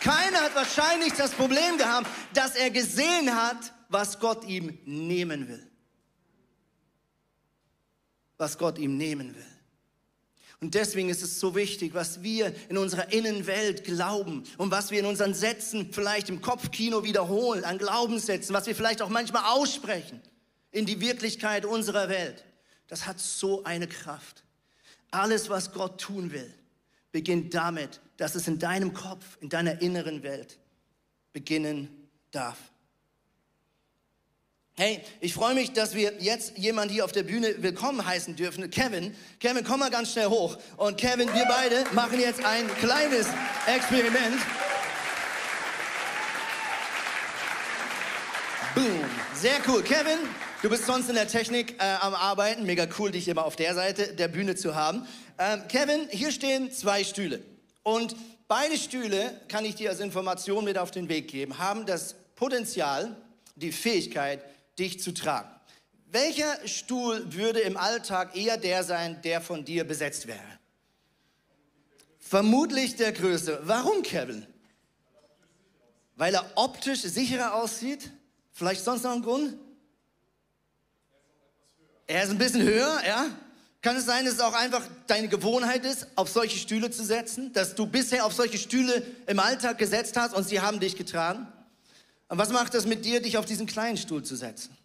[0.00, 5.70] keiner hat wahrscheinlich das Problem gehabt, dass er gesehen hat, was Gott ihm nehmen will.
[8.38, 9.46] Was Gott ihm nehmen will.
[10.62, 15.00] Und deswegen ist es so wichtig, was wir in unserer Innenwelt glauben und was wir
[15.00, 20.22] in unseren Sätzen vielleicht im Kopfkino wiederholen, an Glaubenssätzen, was wir vielleicht auch manchmal aussprechen
[20.70, 22.42] in die Wirklichkeit unserer Welt.
[22.88, 24.44] Das hat so eine Kraft.
[25.10, 26.52] Alles, was Gott tun will,
[27.12, 30.58] beginnt damit, dass es in deinem Kopf, in deiner inneren Welt
[31.32, 32.58] beginnen darf.
[34.74, 38.70] Hey, ich freue mich, dass wir jetzt jemand hier auf der Bühne willkommen heißen dürfen.
[38.70, 40.56] Kevin, Kevin, komm mal ganz schnell hoch.
[40.78, 43.26] Und Kevin, wir beide machen jetzt ein kleines
[43.66, 44.40] Experiment.
[48.74, 49.04] Boom.
[49.34, 49.82] Sehr cool.
[49.82, 50.18] Kevin,
[50.62, 52.66] Du bist sonst in der Technik äh, am Arbeiten.
[52.66, 55.06] Mega cool, dich immer auf der Seite der Bühne zu haben.
[55.38, 57.40] Ähm, Kevin, hier stehen zwei Stühle.
[57.82, 58.14] Und
[58.46, 63.16] beide Stühle, kann ich dir als Information mit auf den Weg geben, haben das Potenzial,
[63.56, 64.42] die Fähigkeit,
[64.78, 65.48] dich zu tragen.
[66.12, 70.58] Welcher Stuhl würde im Alltag eher der sein, der von dir besetzt wäre?
[72.18, 73.60] Vermutlich der größte.
[73.62, 74.46] Warum, Kevin?
[76.16, 78.10] Weil er optisch sicherer aussieht?
[78.52, 79.56] Vielleicht sonst noch ein Grund?
[82.10, 83.26] Er ist ein bisschen höher, ja?
[83.82, 87.52] Kann es sein, dass es auch einfach deine Gewohnheit ist, auf solche Stühle zu setzen?
[87.52, 91.46] Dass du bisher auf solche Stühle im Alltag gesetzt hast und sie haben dich getragen?
[92.28, 94.76] Und was macht das mit dir, dich auf diesen kleinen Stuhl zu setzen?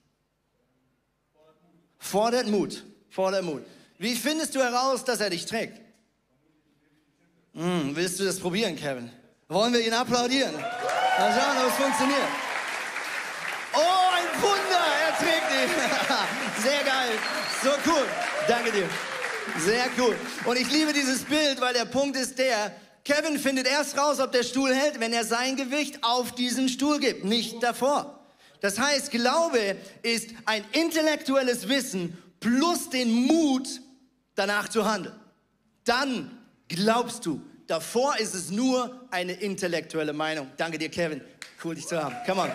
[1.97, 2.83] Fordert Mut.
[3.09, 3.63] Fordert Mut.
[3.97, 5.81] Wie findest du heraus, dass er dich trägt?
[7.55, 9.09] Hm, willst du das probieren, Kevin?
[9.47, 10.53] Wollen wir ihn applaudieren?
[10.53, 12.29] Mal schauen, ob es funktioniert.
[13.73, 14.85] Oh, ein Wunder!
[15.07, 15.69] Er trägt ihn.
[16.63, 17.11] Sehr geil.
[17.65, 18.05] So cool.
[18.47, 18.87] Danke dir.
[19.57, 20.15] Sehr cool.
[20.45, 22.71] Und ich liebe dieses Bild, weil der Punkt ist der,
[23.03, 26.99] Kevin findet erst raus, ob der Stuhl hält, wenn er sein Gewicht auf diesen Stuhl
[26.99, 28.19] gibt, nicht davor.
[28.61, 33.67] Das heißt, Glaube ist ein intellektuelles Wissen plus den Mut,
[34.35, 35.15] danach zu handeln.
[35.85, 37.41] Dann glaubst du.
[37.65, 40.51] Davor ist es nur eine intellektuelle Meinung.
[40.55, 41.19] Danke dir, Kevin.
[41.63, 42.15] Cool, dich zu haben.
[42.27, 42.51] Come on.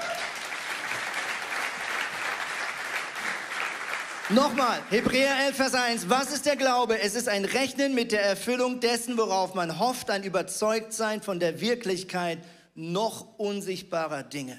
[4.33, 6.09] Nochmal, Hebräer 11, Vers 1.
[6.09, 7.01] Was ist der Glaube?
[7.01, 11.61] Es ist ein Rechnen mit der Erfüllung dessen, worauf man hofft, ein Überzeugtsein von der
[11.61, 12.39] Wirklichkeit
[12.77, 14.57] noch unsichtbarer Dinge.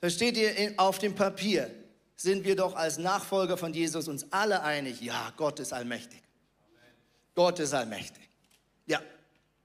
[0.00, 1.70] Versteht ihr, auf dem Papier
[2.14, 6.20] sind wir doch als Nachfolger von Jesus uns alle einig, ja, Gott ist allmächtig.
[7.34, 8.28] Gott ist allmächtig.
[8.84, 9.00] Ja,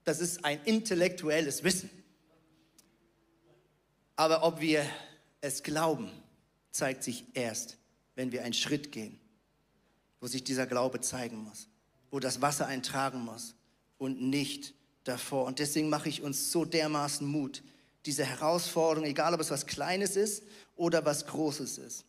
[0.05, 1.89] das ist ein intellektuelles Wissen.
[4.15, 4.85] Aber ob wir
[5.41, 6.09] es glauben,
[6.71, 7.77] zeigt sich erst
[8.15, 9.19] wenn wir einen Schritt gehen,
[10.19, 11.67] wo sich dieser Glaube zeigen muss,
[12.09, 13.55] wo das Wasser eintragen muss
[13.97, 14.73] und nicht
[15.03, 15.45] davor.
[15.45, 17.61] Und deswegen mache ich uns so dermaßen Mut,
[18.05, 20.43] diese Herausforderung, egal ob es was Kleines ist
[20.75, 22.05] oder was Großes ist,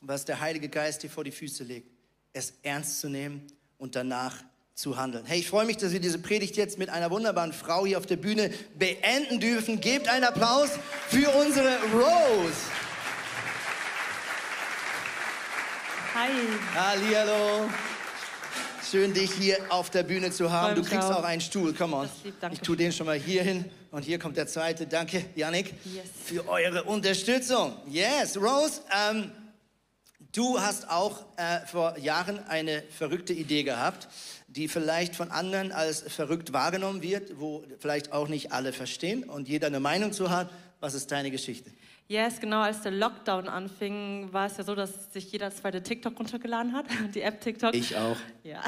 [0.00, 1.90] was der Heilige Geist dir vor die Füße legt,
[2.32, 3.46] es ernst zu nehmen
[3.78, 4.36] und danach
[4.74, 5.26] zu handeln.
[5.26, 8.06] Hey, ich freue mich, dass wir diese Predigt jetzt mit einer wunderbaren Frau hier auf
[8.06, 9.80] der Bühne beenden dürfen.
[9.80, 10.70] Gebt einen Applaus
[11.08, 12.54] für unsere Rose.
[16.20, 16.28] Hi.
[16.74, 17.70] Hallihallo.
[18.90, 20.74] Schön, dich hier auf der Bühne zu haben.
[20.74, 21.24] Du kriegst auch.
[21.24, 21.72] einen Stuhl.
[21.72, 22.10] Come on.
[22.52, 23.64] Ich tue den schon mal hier hin.
[23.90, 24.86] Und hier kommt der zweite.
[24.86, 26.04] Danke, Yannick, Yes.
[26.26, 27.74] für eure Unterstützung.
[27.88, 29.32] Yes, Rose, ähm,
[30.32, 34.06] du hast auch äh, vor Jahren eine verrückte Idee gehabt,
[34.46, 39.48] die vielleicht von anderen als verrückt wahrgenommen wird, wo vielleicht auch nicht alle verstehen und
[39.48, 40.50] jeder eine Meinung zu hat.
[40.80, 41.70] Was ist deine Geschichte?
[42.10, 46.18] Yes, genau, als der Lockdown anfing, war es ja so, dass sich jeder zweite TikTok
[46.18, 47.72] runtergeladen hat, die App TikTok.
[47.72, 48.16] Ich auch.
[48.42, 48.60] Ja.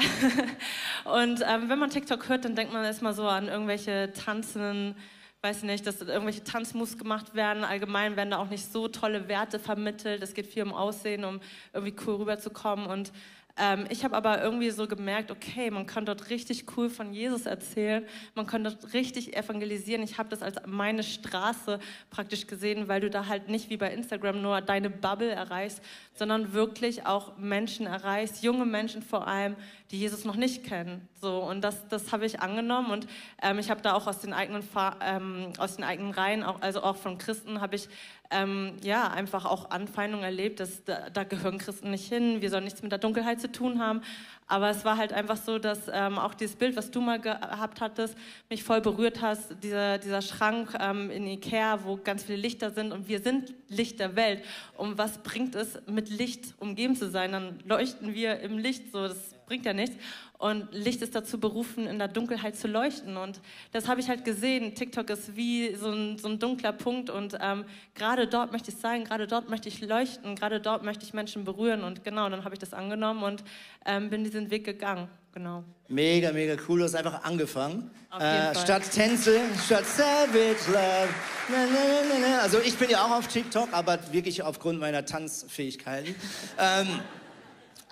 [1.03, 4.95] Und ähm, wenn man TikTok hört, dann denkt man erstmal so an irgendwelche tanzenden,
[5.41, 7.65] weiß ich nicht, dass irgendwelche Tanzmoves gemacht werden.
[7.65, 10.23] Allgemein werden da auch nicht so tolle Werte vermittelt.
[10.23, 11.41] Es geht viel um Aussehen, um
[11.73, 12.85] irgendwie cool rüberzukommen.
[12.85, 13.11] Und
[13.55, 17.45] ähm, ich habe aber irgendwie so gemerkt, okay, man kann dort richtig cool von Jesus
[17.45, 20.01] erzählen, man kann dort richtig evangelisieren.
[20.01, 23.93] Ich habe das als meine Straße praktisch gesehen, weil du da halt nicht wie bei
[23.93, 25.83] Instagram nur deine Bubble erreichst,
[26.15, 29.55] sondern wirklich auch Menschen erreichst, junge Menschen vor allem,
[29.93, 31.07] die Jesus noch nicht kennen.
[31.21, 33.07] So und das, das habe ich angenommen und
[33.43, 34.63] ähm, ich habe da auch aus den eigenen
[35.01, 37.87] ähm, aus den eigenen Reihen, auch, also auch von Christen, habe ich
[38.31, 42.63] ähm, ja einfach auch Anfeindungen erlebt, dass da, da gehören Christen nicht hin, wir sollen
[42.63, 44.01] nichts mit der Dunkelheit zu tun haben.
[44.47, 47.79] Aber es war halt einfach so, dass ähm, auch dieses Bild, was du mal gehabt
[47.79, 48.17] hattest,
[48.49, 49.63] mich voll berührt hast.
[49.63, 53.99] Dieser, dieser Schrank ähm, in Ikea, wo ganz viele Lichter sind und wir sind Licht
[53.99, 54.43] der Welt.
[54.75, 57.31] Und was bringt es, mit Licht umgeben zu sein?
[57.31, 59.95] Dann leuchten wir im Licht, so das bringt ja nichts.
[60.37, 63.15] Und Licht ist dazu berufen, in der Dunkelheit zu leuchten.
[63.15, 63.39] Und
[63.71, 64.75] das habe ich halt gesehen.
[64.75, 67.09] TikTok ist wie so ein, so ein dunkler Punkt.
[67.09, 67.63] Und ähm,
[67.95, 71.45] gerade dort möchte ich sein, gerade dort möchte ich leuchten, gerade dort möchte ich Menschen
[71.45, 71.83] berühren.
[71.83, 73.43] Und genau, dann habe ich das angenommen und
[73.85, 75.07] ähm, bin diesen Weg gegangen.
[75.33, 75.63] Genau.
[75.87, 76.79] Mega, mega cool.
[76.79, 77.89] Du hast einfach angefangen.
[78.19, 81.09] Äh, statt Tänze, statt Savage Love.
[81.49, 82.39] Na, na, na.
[82.41, 86.13] Also ich bin ja auch auf TikTok, aber wirklich aufgrund meiner Tanzfähigkeiten.
[86.59, 86.99] ähm,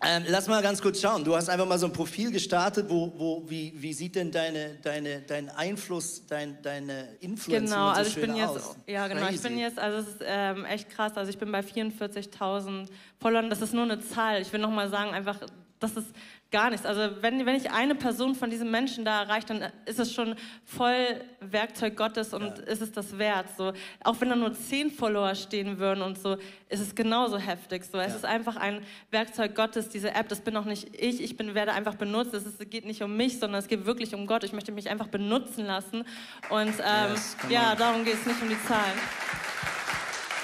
[0.04, 1.24] ähm, lass mal ganz kurz schauen.
[1.24, 2.88] Du hast einfach mal so ein Profil gestartet.
[2.90, 8.00] Wo, wo, wie, wie sieht denn deine, deine, dein Einfluss, dein, deine Influence Genau, so
[8.00, 8.76] also ich bin jetzt, aus?
[8.88, 9.62] ja genau, ich bin Crazy.
[9.62, 12.88] jetzt, also es ist ähm, echt krass, also ich bin bei 44.000
[13.20, 14.42] Followern, das ist nur eine Zahl.
[14.42, 15.38] Ich will nochmal sagen, einfach,
[15.82, 16.08] das ist
[16.52, 16.86] gar nichts.
[16.86, 20.36] Also wenn, wenn ich eine Person von diesen Menschen da erreiche, dann ist es schon
[20.66, 23.48] voll Werkzeug Gottes und ist es das wert.
[23.58, 23.72] So.
[24.04, 26.38] Auch wenn da nur 10 Follower stehen würden und so,
[26.70, 27.84] ist es genauso heftig.
[27.86, 27.98] So.
[28.00, 28.16] Es Ja.
[28.18, 31.72] ist einfach ein Werkzeug Gottes, diese App, das bin auch nicht ich, ich bin, werde
[31.74, 32.34] einfach benutzt.
[32.34, 34.44] Es ist, geht nicht um mich, sondern es geht wirklich um Gott.
[34.44, 36.04] Ich möchte mich einfach benutzen lassen.
[36.50, 38.98] Und ähm, Yes, ja, darum geht es nicht um die Zahlen.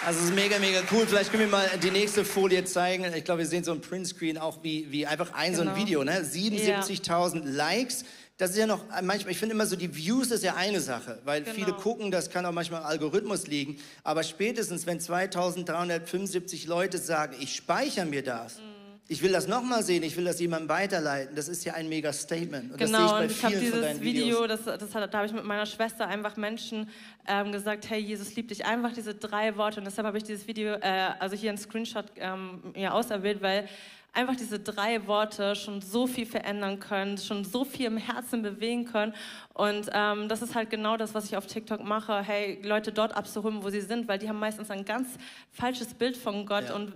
[0.08, 1.06] Also es ist mega, mega cool.
[1.06, 3.04] Vielleicht können wir mal die nächste Folie zeigen.
[3.13, 5.78] Ich glaube, wir sehen so ein Printscreen auch wie, wie einfach ein so ein Genau.
[5.82, 6.04] Video.
[6.06, 6.22] Ne?
[6.24, 8.06] 77.000 Likes.
[8.38, 11.20] Das ist ja noch, manchmal, ich finde immer so, die Views ist ja eine Sache,
[11.26, 11.54] weil Genau.
[11.56, 13.80] viele gucken, das kann auch manchmal am Algorithmus liegen.
[14.06, 18.77] Aber spätestens, wenn 2375 Leute sagen, ich speichere mir das, Mhm.
[19.10, 22.12] Ich will das nochmal sehen, ich will das jemandem weiterleiten, das ist ja ein mega
[22.12, 22.72] Statement.
[22.74, 25.28] Und Genau, das sehe ich ich bei habe dieses Video, das, das hat, da habe
[25.28, 26.89] ich mit meiner Schwester einfach Menschen
[27.28, 29.80] ähm, gesagt, hey, Jesus liebt dich, einfach diese drei Worte.
[29.80, 33.67] Und deshalb habe ich dieses Video, äh, also hier einen Screenshot ähm, mir auserwählt, weil
[34.13, 38.86] einfach diese drei Worte schon so viel verändern können, schon so viel im Herzen bewegen
[38.86, 39.13] können.
[39.54, 43.15] Und ähm, das ist halt genau das, was ich auf TikTok mache, hey, Leute dort
[43.15, 45.08] abzuholen, wo sie sind, weil die haben meistens ein ganz
[45.52, 46.76] falsches Bild von Gott Ja.
[46.76, 46.93] und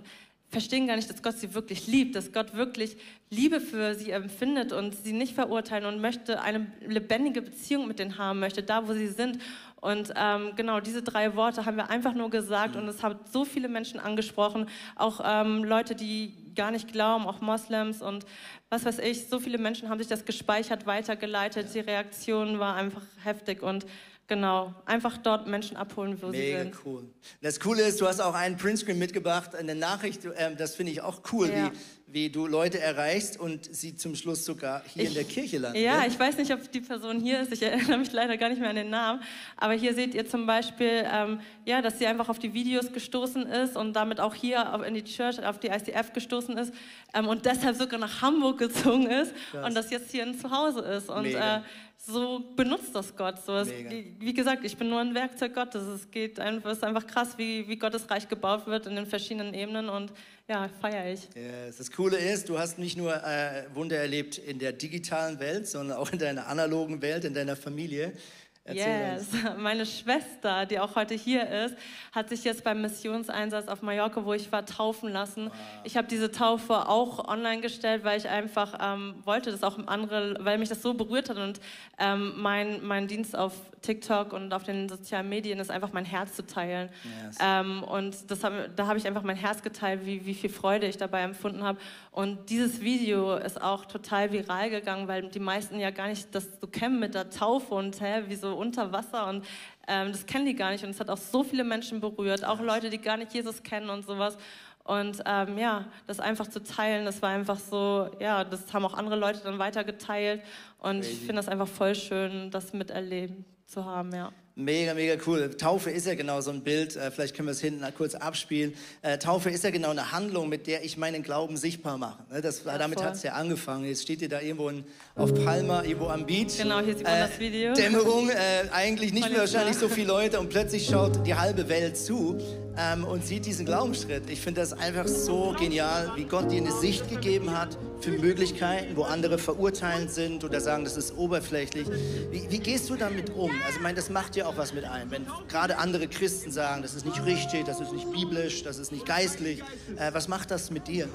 [0.51, 2.97] verstehen gar nicht, dass Gott sie wirklich liebt, dass Gott wirklich
[3.29, 8.17] Liebe für sie empfindet und sie nicht verurteilen und möchte eine lebendige Beziehung mit denen
[8.17, 9.39] haben möchte, da wo sie sind.
[9.79, 13.45] Und ähm, genau diese drei Worte haben wir einfach nur gesagt und es hat so
[13.45, 18.25] viele Menschen angesprochen, auch ähm, Leute, die gar nicht glauben, auch Moslems und
[18.69, 19.27] was weiß ich.
[19.27, 21.73] So viele Menschen haben sich das gespeichert, weitergeleitet.
[21.73, 23.85] Die Reaktion war einfach heftig und
[24.31, 26.75] genau, einfach dort Menschen abholen, wo sie Mega sind.
[26.85, 27.03] cool.
[27.41, 31.01] Das Coole ist, du hast auch einen Printscreen mitgebracht, eine Nachricht, ähm, das finde ich
[31.01, 31.69] auch cool, Ja.
[32.07, 35.77] wie, wie du Leute erreichst und sie zum Schluss sogar hier in der Kirche landen.
[35.81, 36.07] Ja, ne?
[36.07, 37.51] ich weiß nicht, ob die Person hier ist.
[37.51, 39.21] Ich erinnere mich leider gar nicht mehr an den Namen.
[39.57, 43.45] Aber hier seht ihr zum Beispiel, ähm, ja, dass sie einfach auf die Videos gestoßen
[43.47, 46.73] ist und damit auch hier in die Church, auf die ICF gestoßen ist
[47.13, 49.65] ähm, und deshalb sogar nach Hamburg gezogen ist Krass.
[49.65, 51.09] und das jetzt hier ein Zuhause ist.
[51.09, 51.59] Und äh,
[52.03, 53.35] so benutzt das Gott.
[53.45, 55.83] So, es, wie gesagt, ich bin nur ein Werkzeug Gottes.
[55.83, 59.05] Es geht einfach, es ist einfach krass, wie, wie Gottes Reich gebaut wird in den
[59.05, 60.11] verschiedenen Ebenen und
[60.47, 61.29] ja, feiere ich.
[61.35, 61.77] Yes.
[61.77, 65.97] Das Coole ist, du hast nicht nur äh, Wunder erlebt in der digitalen Welt, sondern
[65.97, 68.13] auch in deiner analogen Welt, in deiner Familie.
[68.63, 69.43] Erzähl yes, uns.
[69.57, 71.75] meine Schwester, die auch heute hier ist,
[72.11, 75.45] hat sich jetzt beim Missionseinsatz auf Mallorca, wo ich war, taufen lassen.
[75.47, 75.53] Wow.
[75.83, 80.37] Ich habe diese Taufe auch online gestellt, weil ich einfach ähm, wollte, dass auch andere,
[80.41, 81.59] weil mich das so berührt hat und
[81.97, 86.35] ähm, mein, mein Dienst auf TikTok und auf den sozialen Medien ist einfach mein Herz
[86.35, 86.89] zu teilen.
[87.25, 87.37] Yes.
[87.41, 90.87] Ähm, und das hab, da habe ich einfach mein Herz geteilt, wie, wie viel Freude
[90.87, 91.79] ich dabei empfunden habe.
[92.11, 96.59] Und dieses Video ist auch total viral gegangen, weil die meisten ja gar nicht das
[96.59, 99.45] so kennen mit der Taufe und hä, wie so unter Wasser und
[99.87, 102.61] ähm, das kennen die gar nicht und es hat auch so viele Menschen berührt, auch
[102.61, 104.37] Leute, die gar nicht Jesus kennen und sowas.
[104.83, 108.95] Und ähm, ja, das einfach zu teilen, das war einfach so, ja, das haben auch
[108.95, 110.41] andere Leute dann weitergeteilt.
[110.79, 111.11] Und Crazy.
[111.11, 114.31] ich finde das einfach voll schön, das miterleben zu haben, ja.
[114.55, 115.49] Mega, mega cool.
[115.55, 118.73] Taufe ist ja genau so ein Bild, äh, vielleicht können wir es hinten kurz abspielen.
[119.01, 122.21] Äh, Taufe ist ja genau eine Handlung, mit der ich meinen Glauben sichtbar mache.
[122.29, 123.85] Ne, das, ja, damit hat es ja angefangen.
[123.85, 124.83] Jetzt steht ihr da irgendwo in,
[125.15, 126.57] auf Palma, irgendwo am Beach.
[126.57, 127.73] Genau, hier sieht man äh, das Video.
[127.73, 131.97] Dämmerung, äh, eigentlich nicht mehr wahrscheinlich so viele Leute und plötzlich schaut die halbe Welt
[131.97, 132.37] zu
[132.77, 134.29] ähm, und sieht diesen Glaubensschritt.
[134.29, 138.95] Ich finde das einfach so genial, wie Gott dir eine Sicht gegeben hat für Möglichkeiten,
[138.95, 141.87] wo andere verurteilend sind oder sagen, das ist oberflächlich.
[142.31, 143.51] Wie, wie gehst du damit um?
[143.65, 145.11] Also ich meine, das macht ja auch was mit einem.
[145.11, 148.91] Wenn gerade andere Christen sagen, das ist nicht richtig, das ist nicht biblisch, das ist
[148.91, 149.61] nicht geistlich,
[149.97, 151.07] äh, was macht das mit dir?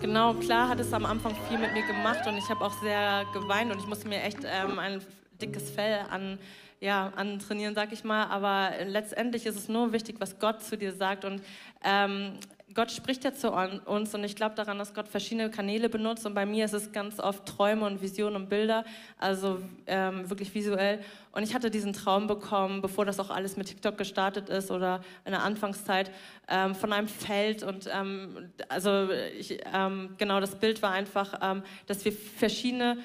[0.00, 3.24] Genau, klar hat es am Anfang viel mit mir gemacht und ich habe auch sehr
[3.32, 5.00] geweint und ich musste mir echt ähm, ein
[5.40, 6.38] dickes Fell an
[6.82, 8.26] ja, antrainieren, sag ich mal.
[8.26, 11.24] Aber letztendlich ist es nur wichtig, was Gott zu dir sagt.
[11.24, 11.40] Und
[11.84, 12.32] ähm,
[12.74, 16.32] Gott spricht ja zu uns und ich glaube daran, dass Gott verschiedene Kanäle benutzt und
[16.32, 18.84] bei mir ist es ganz oft Träume und Visionen und Bilder,
[19.18, 21.00] also ähm, wirklich visuell.
[21.32, 25.02] Und ich hatte diesen Traum bekommen, bevor das auch alles mit TikTok gestartet ist oder
[25.26, 26.10] in der Anfangszeit,
[26.48, 31.62] ähm, von einem Feld und ähm, also ich, ähm, genau das Bild war einfach, ähm,
[31.86, 32.96] dass wir verschiedene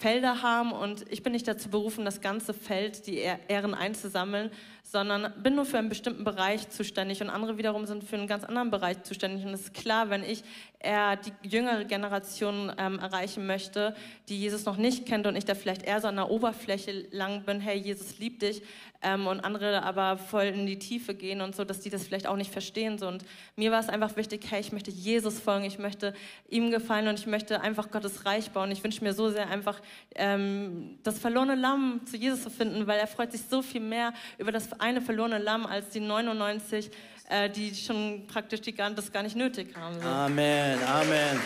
[0.00, 0.72] Felder haben.
[0.72, 4.50] Und ich bin nicht dazu berufen, das ganze Feld, die Ehren einzusammeln,
[4.90, 8.42] sondern bin nur für einen bestimmten Bereich zuständig und andere wiederum sind für einen ganz
[8.42, 9.46] anderen Bereich zuständig.
[9.46, 10.42] Und es ist klar, wenn ich
[10.80, 13.94] eher die jüngere Generation ähm, erreichen möchte,
[14.28, 17.44] die Jesus noch nicht kennt und ich da vielleicht eher so an der Oberfläche lang
[17.44, 18.62] bin, hey, Jesus liebt dich,
[19.02, 22.26] ähm, und andere aber voll in die Tiefe gehen und so, dass die das vielleicht
[22.26, 22.98] auch nicht verstehen.
[22.98, 23.08] So.
[23.08, 23.24] Und
[23.56, 26.12] mir war es einfach wichtig, hey, ich möchte Jesus folgen, ich möchte
[26.48, 28.70] ihm gefallen und ich möchte einfach Gottes Reich bauen.
[28.70, 29.80] Ich wünsche mir so sehr einfach
[30.14, 34.12] ähm, das verlorene Lamm zu Jesus zu finden, weil er freut sich so viel mehr
[34.38, 36.90] über das eine verlorene Lamm als die 99,
[37.28, 40.00] äh, die schon praktisch die, das gar nicht nötig haben.
[40.00, 40.06] So.
[40.06, 41.40] Amen, Amen.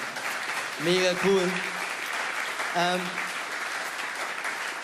[0.84, 1.42] Mega cool.
[2.76, 3.00] Ähm,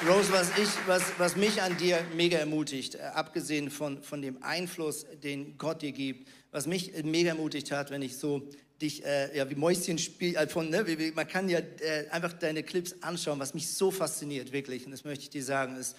[0.09, 4.43] Rose, was, ich, was, was mich an dir mega ermutigt, äh, abgesehen von, von dem
[4.43, 8.49] Einfluss, den Gott dir gibt, was mich mega ermutigt hat, wenn ich so
[8.81, 12.95] dich, äh, ja, wie Mäuschen spielt, äh, ne, man kann ja äh, einfach deine Clips
[13.03, 15.97] anschauen, was mich so fasziniert, wirklich, und das möchte ich dir sagen, ist,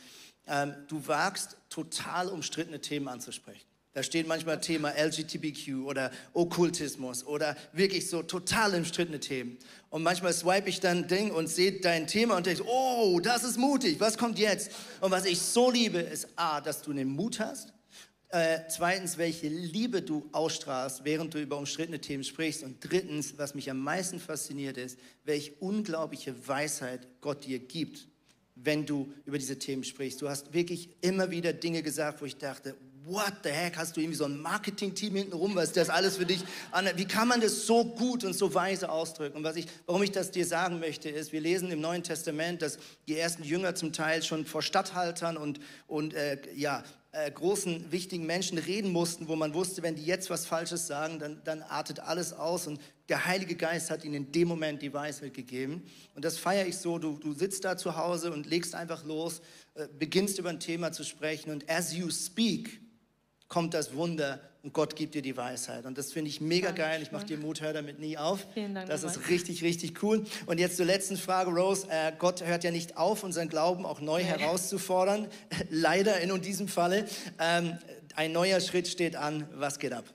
[0.47, 3.65] ähm, du wagst total umstrittene Themen anzusprechen.
[3.93, 9.57] Da steht manchmal Thema LGBTQ oder Okkultismus oder wirklich so total umstrittene Themen.
[9.89, 13.57] Und manchmal swipe ich dann Ding und sehe dein Thema und denke, oh, das ist
[13.57, 14.71] mutig, was kommt jetzt?
[15.01, 17.73] Und was ich so liebe, ist A, dass du den Mut hast.
[18.29, 22.63] Äh, zweitens, welche Liebe du ausstrahlst, während du über umstrittene Themen sprichst.
[22.63, 28.07] Und drittens, was mich am meisten fasziniert ist, welche unglaubliche Weisheit Gott dir gibt,
[28.63, 30.21] wenn du über diese Themen sprichst.
[30.21, 34.01] Du hast wirklich immer wieder Dinge gesagt, wo ich dachte, what the heck, hast du
[34.01, 36.43] irgendwie so ein Marketing-Team hinten rum, was das alles für dich,
[36.95, 39.37] wie kann man das so gut und so weise ausdrücken?
[39.37, 42.61] Und was ich, warum ich das dir sagen möchte, ist, wir lesen im Neuen Testament,
[42.61, 46.83] dass die ersten Jünger zum Teil schon vor Statthaltern und, und äh, ja,
[47.13, 51.19] äh, großen, wichtigen Menschen reden mussten, wo man wusste, wenn die jetzt was Falsches sagen,
[51.19, 52.67] dann, dann artet alles aus.
[52.67, 55.83] Und der Heilige Geist hat ihnen in dem Moment die Weisheit gegeben.
[56.15, 56.99] Und das feiere ich so.
[56.99, 59.41] Du, du sitzt da zu Hause und legst einfach los,
[59.75, 61.51] äh, beginnst über ein Thema zu sprechen.
[61.51, 62.79] Und as you speak,
[63.51, 65.85] kommt das Wunder und Gott gibt dir die Weisheit.
[65.85, 66.91] Und das finde ich mega Dankeschön.
[66.91, 67.01] geil.
[67.01, 68.47] Ich mache dir Mut, hör damit nie auf.
[68.53, 68.87] Vielen Dank.
[68.87, 70.23] Das ist richtig, richtig cool.
[70.45, 71.85] Und jetzt zur letzten Frage, Rose.
[71.89, 74.27] Äh, Gott hört ja nicht auf, unseren Glauben auch neu ja.
[74.27, 75.27] herauszufordern.
[75.69, 77.05] Leider in diesem Falle.
[77.39, 77.77] Ähm,
[78.15, 79.45] ein neuer Schritt steht an.
[79.53, 80.05] Was geht ab?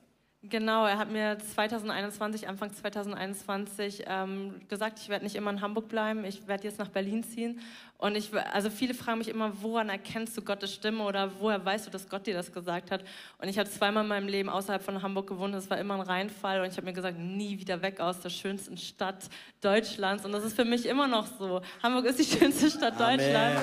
[0.49, 5.89] Genau, er hat mir 2021, Anfang 2021 ähm, gesagt, ich werde nicht immer in Hamburg
[5.89, 7.61] bleiben, ich werde jetzt nach Berlin ziehen.
[7.99, 11.87] Und ich, also viele fragen mich immer, woran erkennst du Gottes Stimme oder woher weißt
[11.87, 13.03] du, dass Gott dir das gesagt hat?
[13.39, 16.03] Und ich habe zweimal in meinem Leben außerhalb von Hamburg gewohnt, es war immer ein
[16.03, 19.29] Reinfall und ich habe mir gesagt, nie wieder weg aus der schönsten Stadt
[19.63, 20.25] Deutschlands.
[20.25, 21.63] Und das ist für mich immer noch so.
[21.83, 23.19] Hamburg ist die schönste Stadt Amen.
[23.19, 23.63] Deutschlands.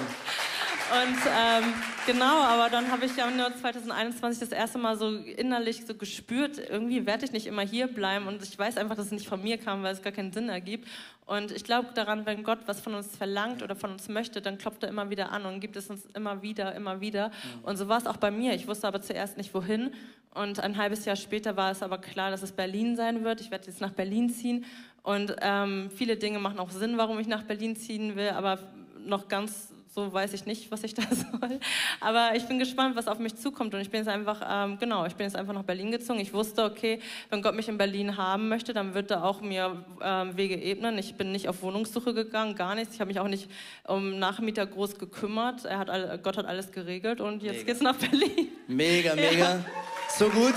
[0.94, 1.74] Und ähm,
[2.06, 6.60] genau, aber dann habe ich ja nur 2021 das erste Mal so innerlich so gespürt,
[6.70, 9.42] irgendwie werde ich nicht immer hier bleiben und ich weiß einfach, dass es nicht von
[9.42, 10.88] mir kam, weil es gar keinen Sinn ergibt.
[11.26, 14.60] Und ich glaube daran, wenn Gott was von uns verlangt oder von uns möchte, dann
[14.60, 17.30] klopft er immer wieder an und gibt es uns immer wieder, immer wieder.
[17.30, 17.64] Mhm.
[17.64, 18.54] Und so war es auch bei mir.
[18.54, 19.96] Ich wusste aber zuerst nicht wohin.
[20.36, 23.42] Und ein halbes Jahr später war es aber klar, dass es Berlin sein wird.
[23.42, 24.66] Ich werde jetzt nach Berlin ziehen.
[25.02, 28.60] Und ähm, viele Dinge machen auch Sinn, warum ich nach Berlin ziehen will, aber
[29.06, 31.60] noch ganz so weiß ich nicht, was ich da soll.
[32.00, 33.74] Aber ich bin gespannt, was auf mich zukommt.
[33.74, 36.20] Und ich bin jetzt einfach, ähm, genau, ich bin jetzt einfach nach Berlin gezogen.
[36.20, 39.84] Ich wusste, okay, wenn Gott mich in Berlin haben möchte, dann wird er auch mir
[40.02, 40.98] ähm, Wege ebnen.
[40.98, 42.96] Ich bin nicht auf Wohnungssuche gegangen, gar nichts.
[42.96, 43.50] Ich habe mich auch nicht
[43.84, 45.66] um Nachmieter groß gekümmert.
[45.66, 47.66] Er hat all, Gott hat alles geregelt und jetzt mega.
[47.66, 48.50] geht's nach Berlin.
[48.68, 49.56] Mega, mega.
[49.56, 49.66] Ja.
[50.18, 50.56] So gut.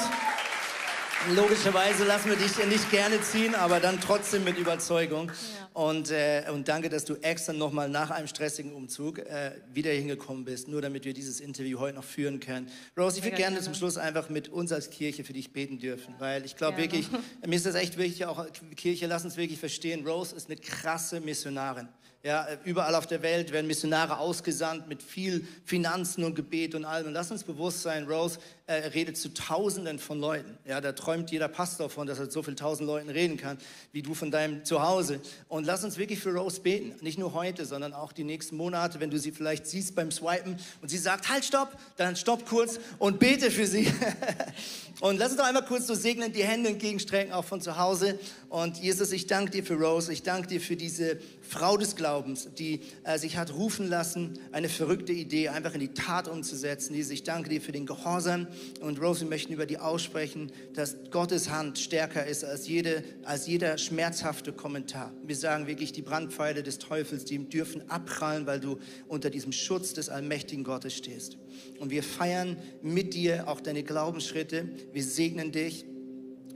[1.35, 5.29] Logischerweise lassen wir dich nicht gerne ziehen, aber dann trotzdem mit Überzeugung.
[5.29, 5.66] Ja.
[5.77, 10.47] Und, äh, und danke, dass du extra nochmal nach einem stressigen Umzug äh, wieder hingekommen
[10.47, 12.71] bist, nur damit wir dieses Interview heute noch führen können.
[12.97, 15.79] Rose, ich würde gerne, gerne zum Schluss einfach mit uns als Kirche für dich beten
[15.79, 17.09] dürfen, weil ich glaube wirklich,
[17.47, 21.21] mir ist das echt wichtig, auch Kirche, lass uns wirklich verstehen, Rose ist eine krasse
[21.21, 21.89] Missionarin.
[22.27, 27.07] Ja, überall auf der Welt werden Missionare ausgesandt mit viel Finanzen und Gebet und allem.
[27.07, 30.59] Und lass uns bewusst sein, Rose äh, redet zu Tausenden von Leuten.
[30.65, 33.59] Ja, da träumt jeder Pastor von, dass er so vielen Tausend Leuten reden kann,
[33.93, 35.21] wie du von deinem Zuhause.
[35.47, 36.97] Und lass uns wirklich für Rose beten.
[37.01, 40.57] Nicht nur heute, sondern auch die nächsten Monate, wenn du sie vielleicht siehst beim Swipen
[40.83, 43.87] und sie sagt, halt, stopp, dann stopp kurz und bete für sie.
[45.01, 48.19] und lass uns doch einmal kurz so segnen, die Hände entgegenstrecken, auch von zu Hause.
[48.49, 50.13] Und Jesus, ich danke dir für Rose.
[50.13, 54.69] Ich danke dir für diese Frau des Glaubens, die äh, sich hat rufen lassen, eine
[54.69, 56.95] verrückte Idee einfach in die Tat umzusetzen.
[56.95, 58.47] Jesus, ich danke dir für den Gehorsam.
[58.81, 63.49] Und Rose, wir möchten über die aussprechen, dass Gottes Hand stärker ist als, jede, als
[63.49, 65.13] jeder schmerzhafte Kommentar.
[65.25, 68.79] Wir sagen wirklich, die Brandpfeile des Teufels, die dürfen abprallen, weil du
[69.09, 71.37] unter diesem Schutz des allmächtigen Gottes stehst.
[71.81, 74.69] Und wir feiern mit dir auch deine Glaubensschritte.
[74.93, 75.85] Wir segnen dich.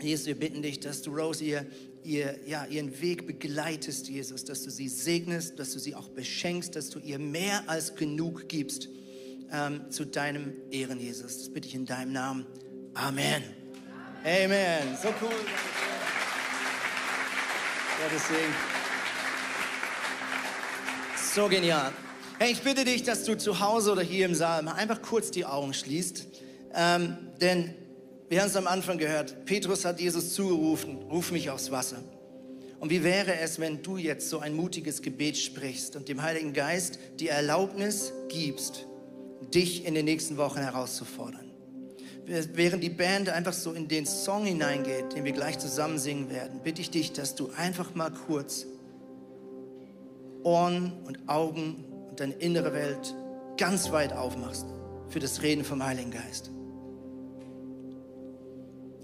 [0.02, 1.66] Jesus, wir bitten dich, dass du Rose ihr
[2.04, 6.74] ihr, ja, ihren Weg begleitest, Jesus, dass du sie segnest, dass du sie auch beschenkst,
[6.76, 8.88] dass du ihr mehr als genug gibst
[9.52, 11.38] ähm, zu deinem Ehren, Jesus.
[11.38, 12.46] Das bitte ich in deinem Namen.
[12.94, 13.42] Amen.
[14.24, 14.96] Amen.
[15.02, 15.30] So cool.
[17.98, 18.54] Ja, deswegen.
[21.34, 21.92] So genial.
[22.38, 25.30] Hey, ich bitte dich, dass du zu Hause oder hier im Saal mal einfach kurz
[25.30, 26.26] die Augen schließt.
[26.74, 27.74] Ähm, denn
[28.30, 29.44] wir haben es am Anfang gehört.
[29.44, 31.96] Petrus hat Jesus zugerufen, ruf mich aufs Wasser.
[32.78, 36.52] Und wie wäre es, wenn du jetzt so ein mutiges Gebet sprichst und dem Heiligen
[36.52, 38.86] Geist die Erlaubnis gibst,
[39.52, 41.50] dich in den nächsten Wochen herauszufordern?
[42.24, 46.60] Während die Band einfach so in den Song hineingeht, den wir gleich zusammen singen werden,
[46.62, 48.64] bitte ich dich, dass du einfach mal kurz
[50.44, 53.12] Ohren und Augen und deine innere Welt
[53.56, 54.66] ganz weit aufmachst
[55.08, 56.52] für das Reden vom Heiligen Geist.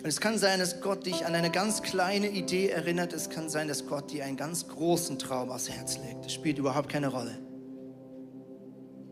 [0.03, 3.13] Und es kann sein, dass Gott dich an eine ganz kleine Idee erinnert.
[3.13, 6.25] Es kann sein, dass Gott dir einen ganz großen Traum aufs Herz legt.
[6.25, 7.39] Das spielt überhaupt keine Rolle.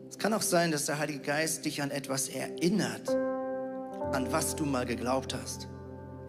[0.09, 4.65] Es kann auch sein, dass der Heilige Geist dich an etwas erinnert, an was du
[4.65, 5.69] mal geglaubt hast,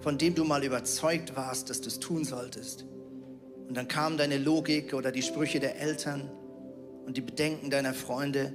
[0.02, 2.86] von dem du mal überzeugt warst, dass du es tun solltest.
[3.68, 6.32] Und dann kam deine Logik oder die Sprüche der Eltern
[7.06, 8.54] und die Bedenken deiner Freunde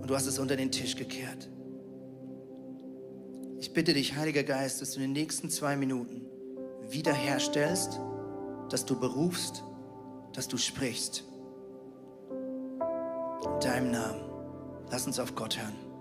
[0.00, 1.49] und du hast es unter den Tisch gekehrt.
[3.60, 6.24] Ich bitte dich, Heiliger Geist, dass du in den nächsten zwei Minuten
[6.88, 8.00] wiederherstellst,
[8.70, 9.62] dass du berufst,
[10.32, 11.24] dass du sprichst.
[12.30, 14.22] In deinem Namen.
[14.90, 15.89] Lass uns auf Gott hören.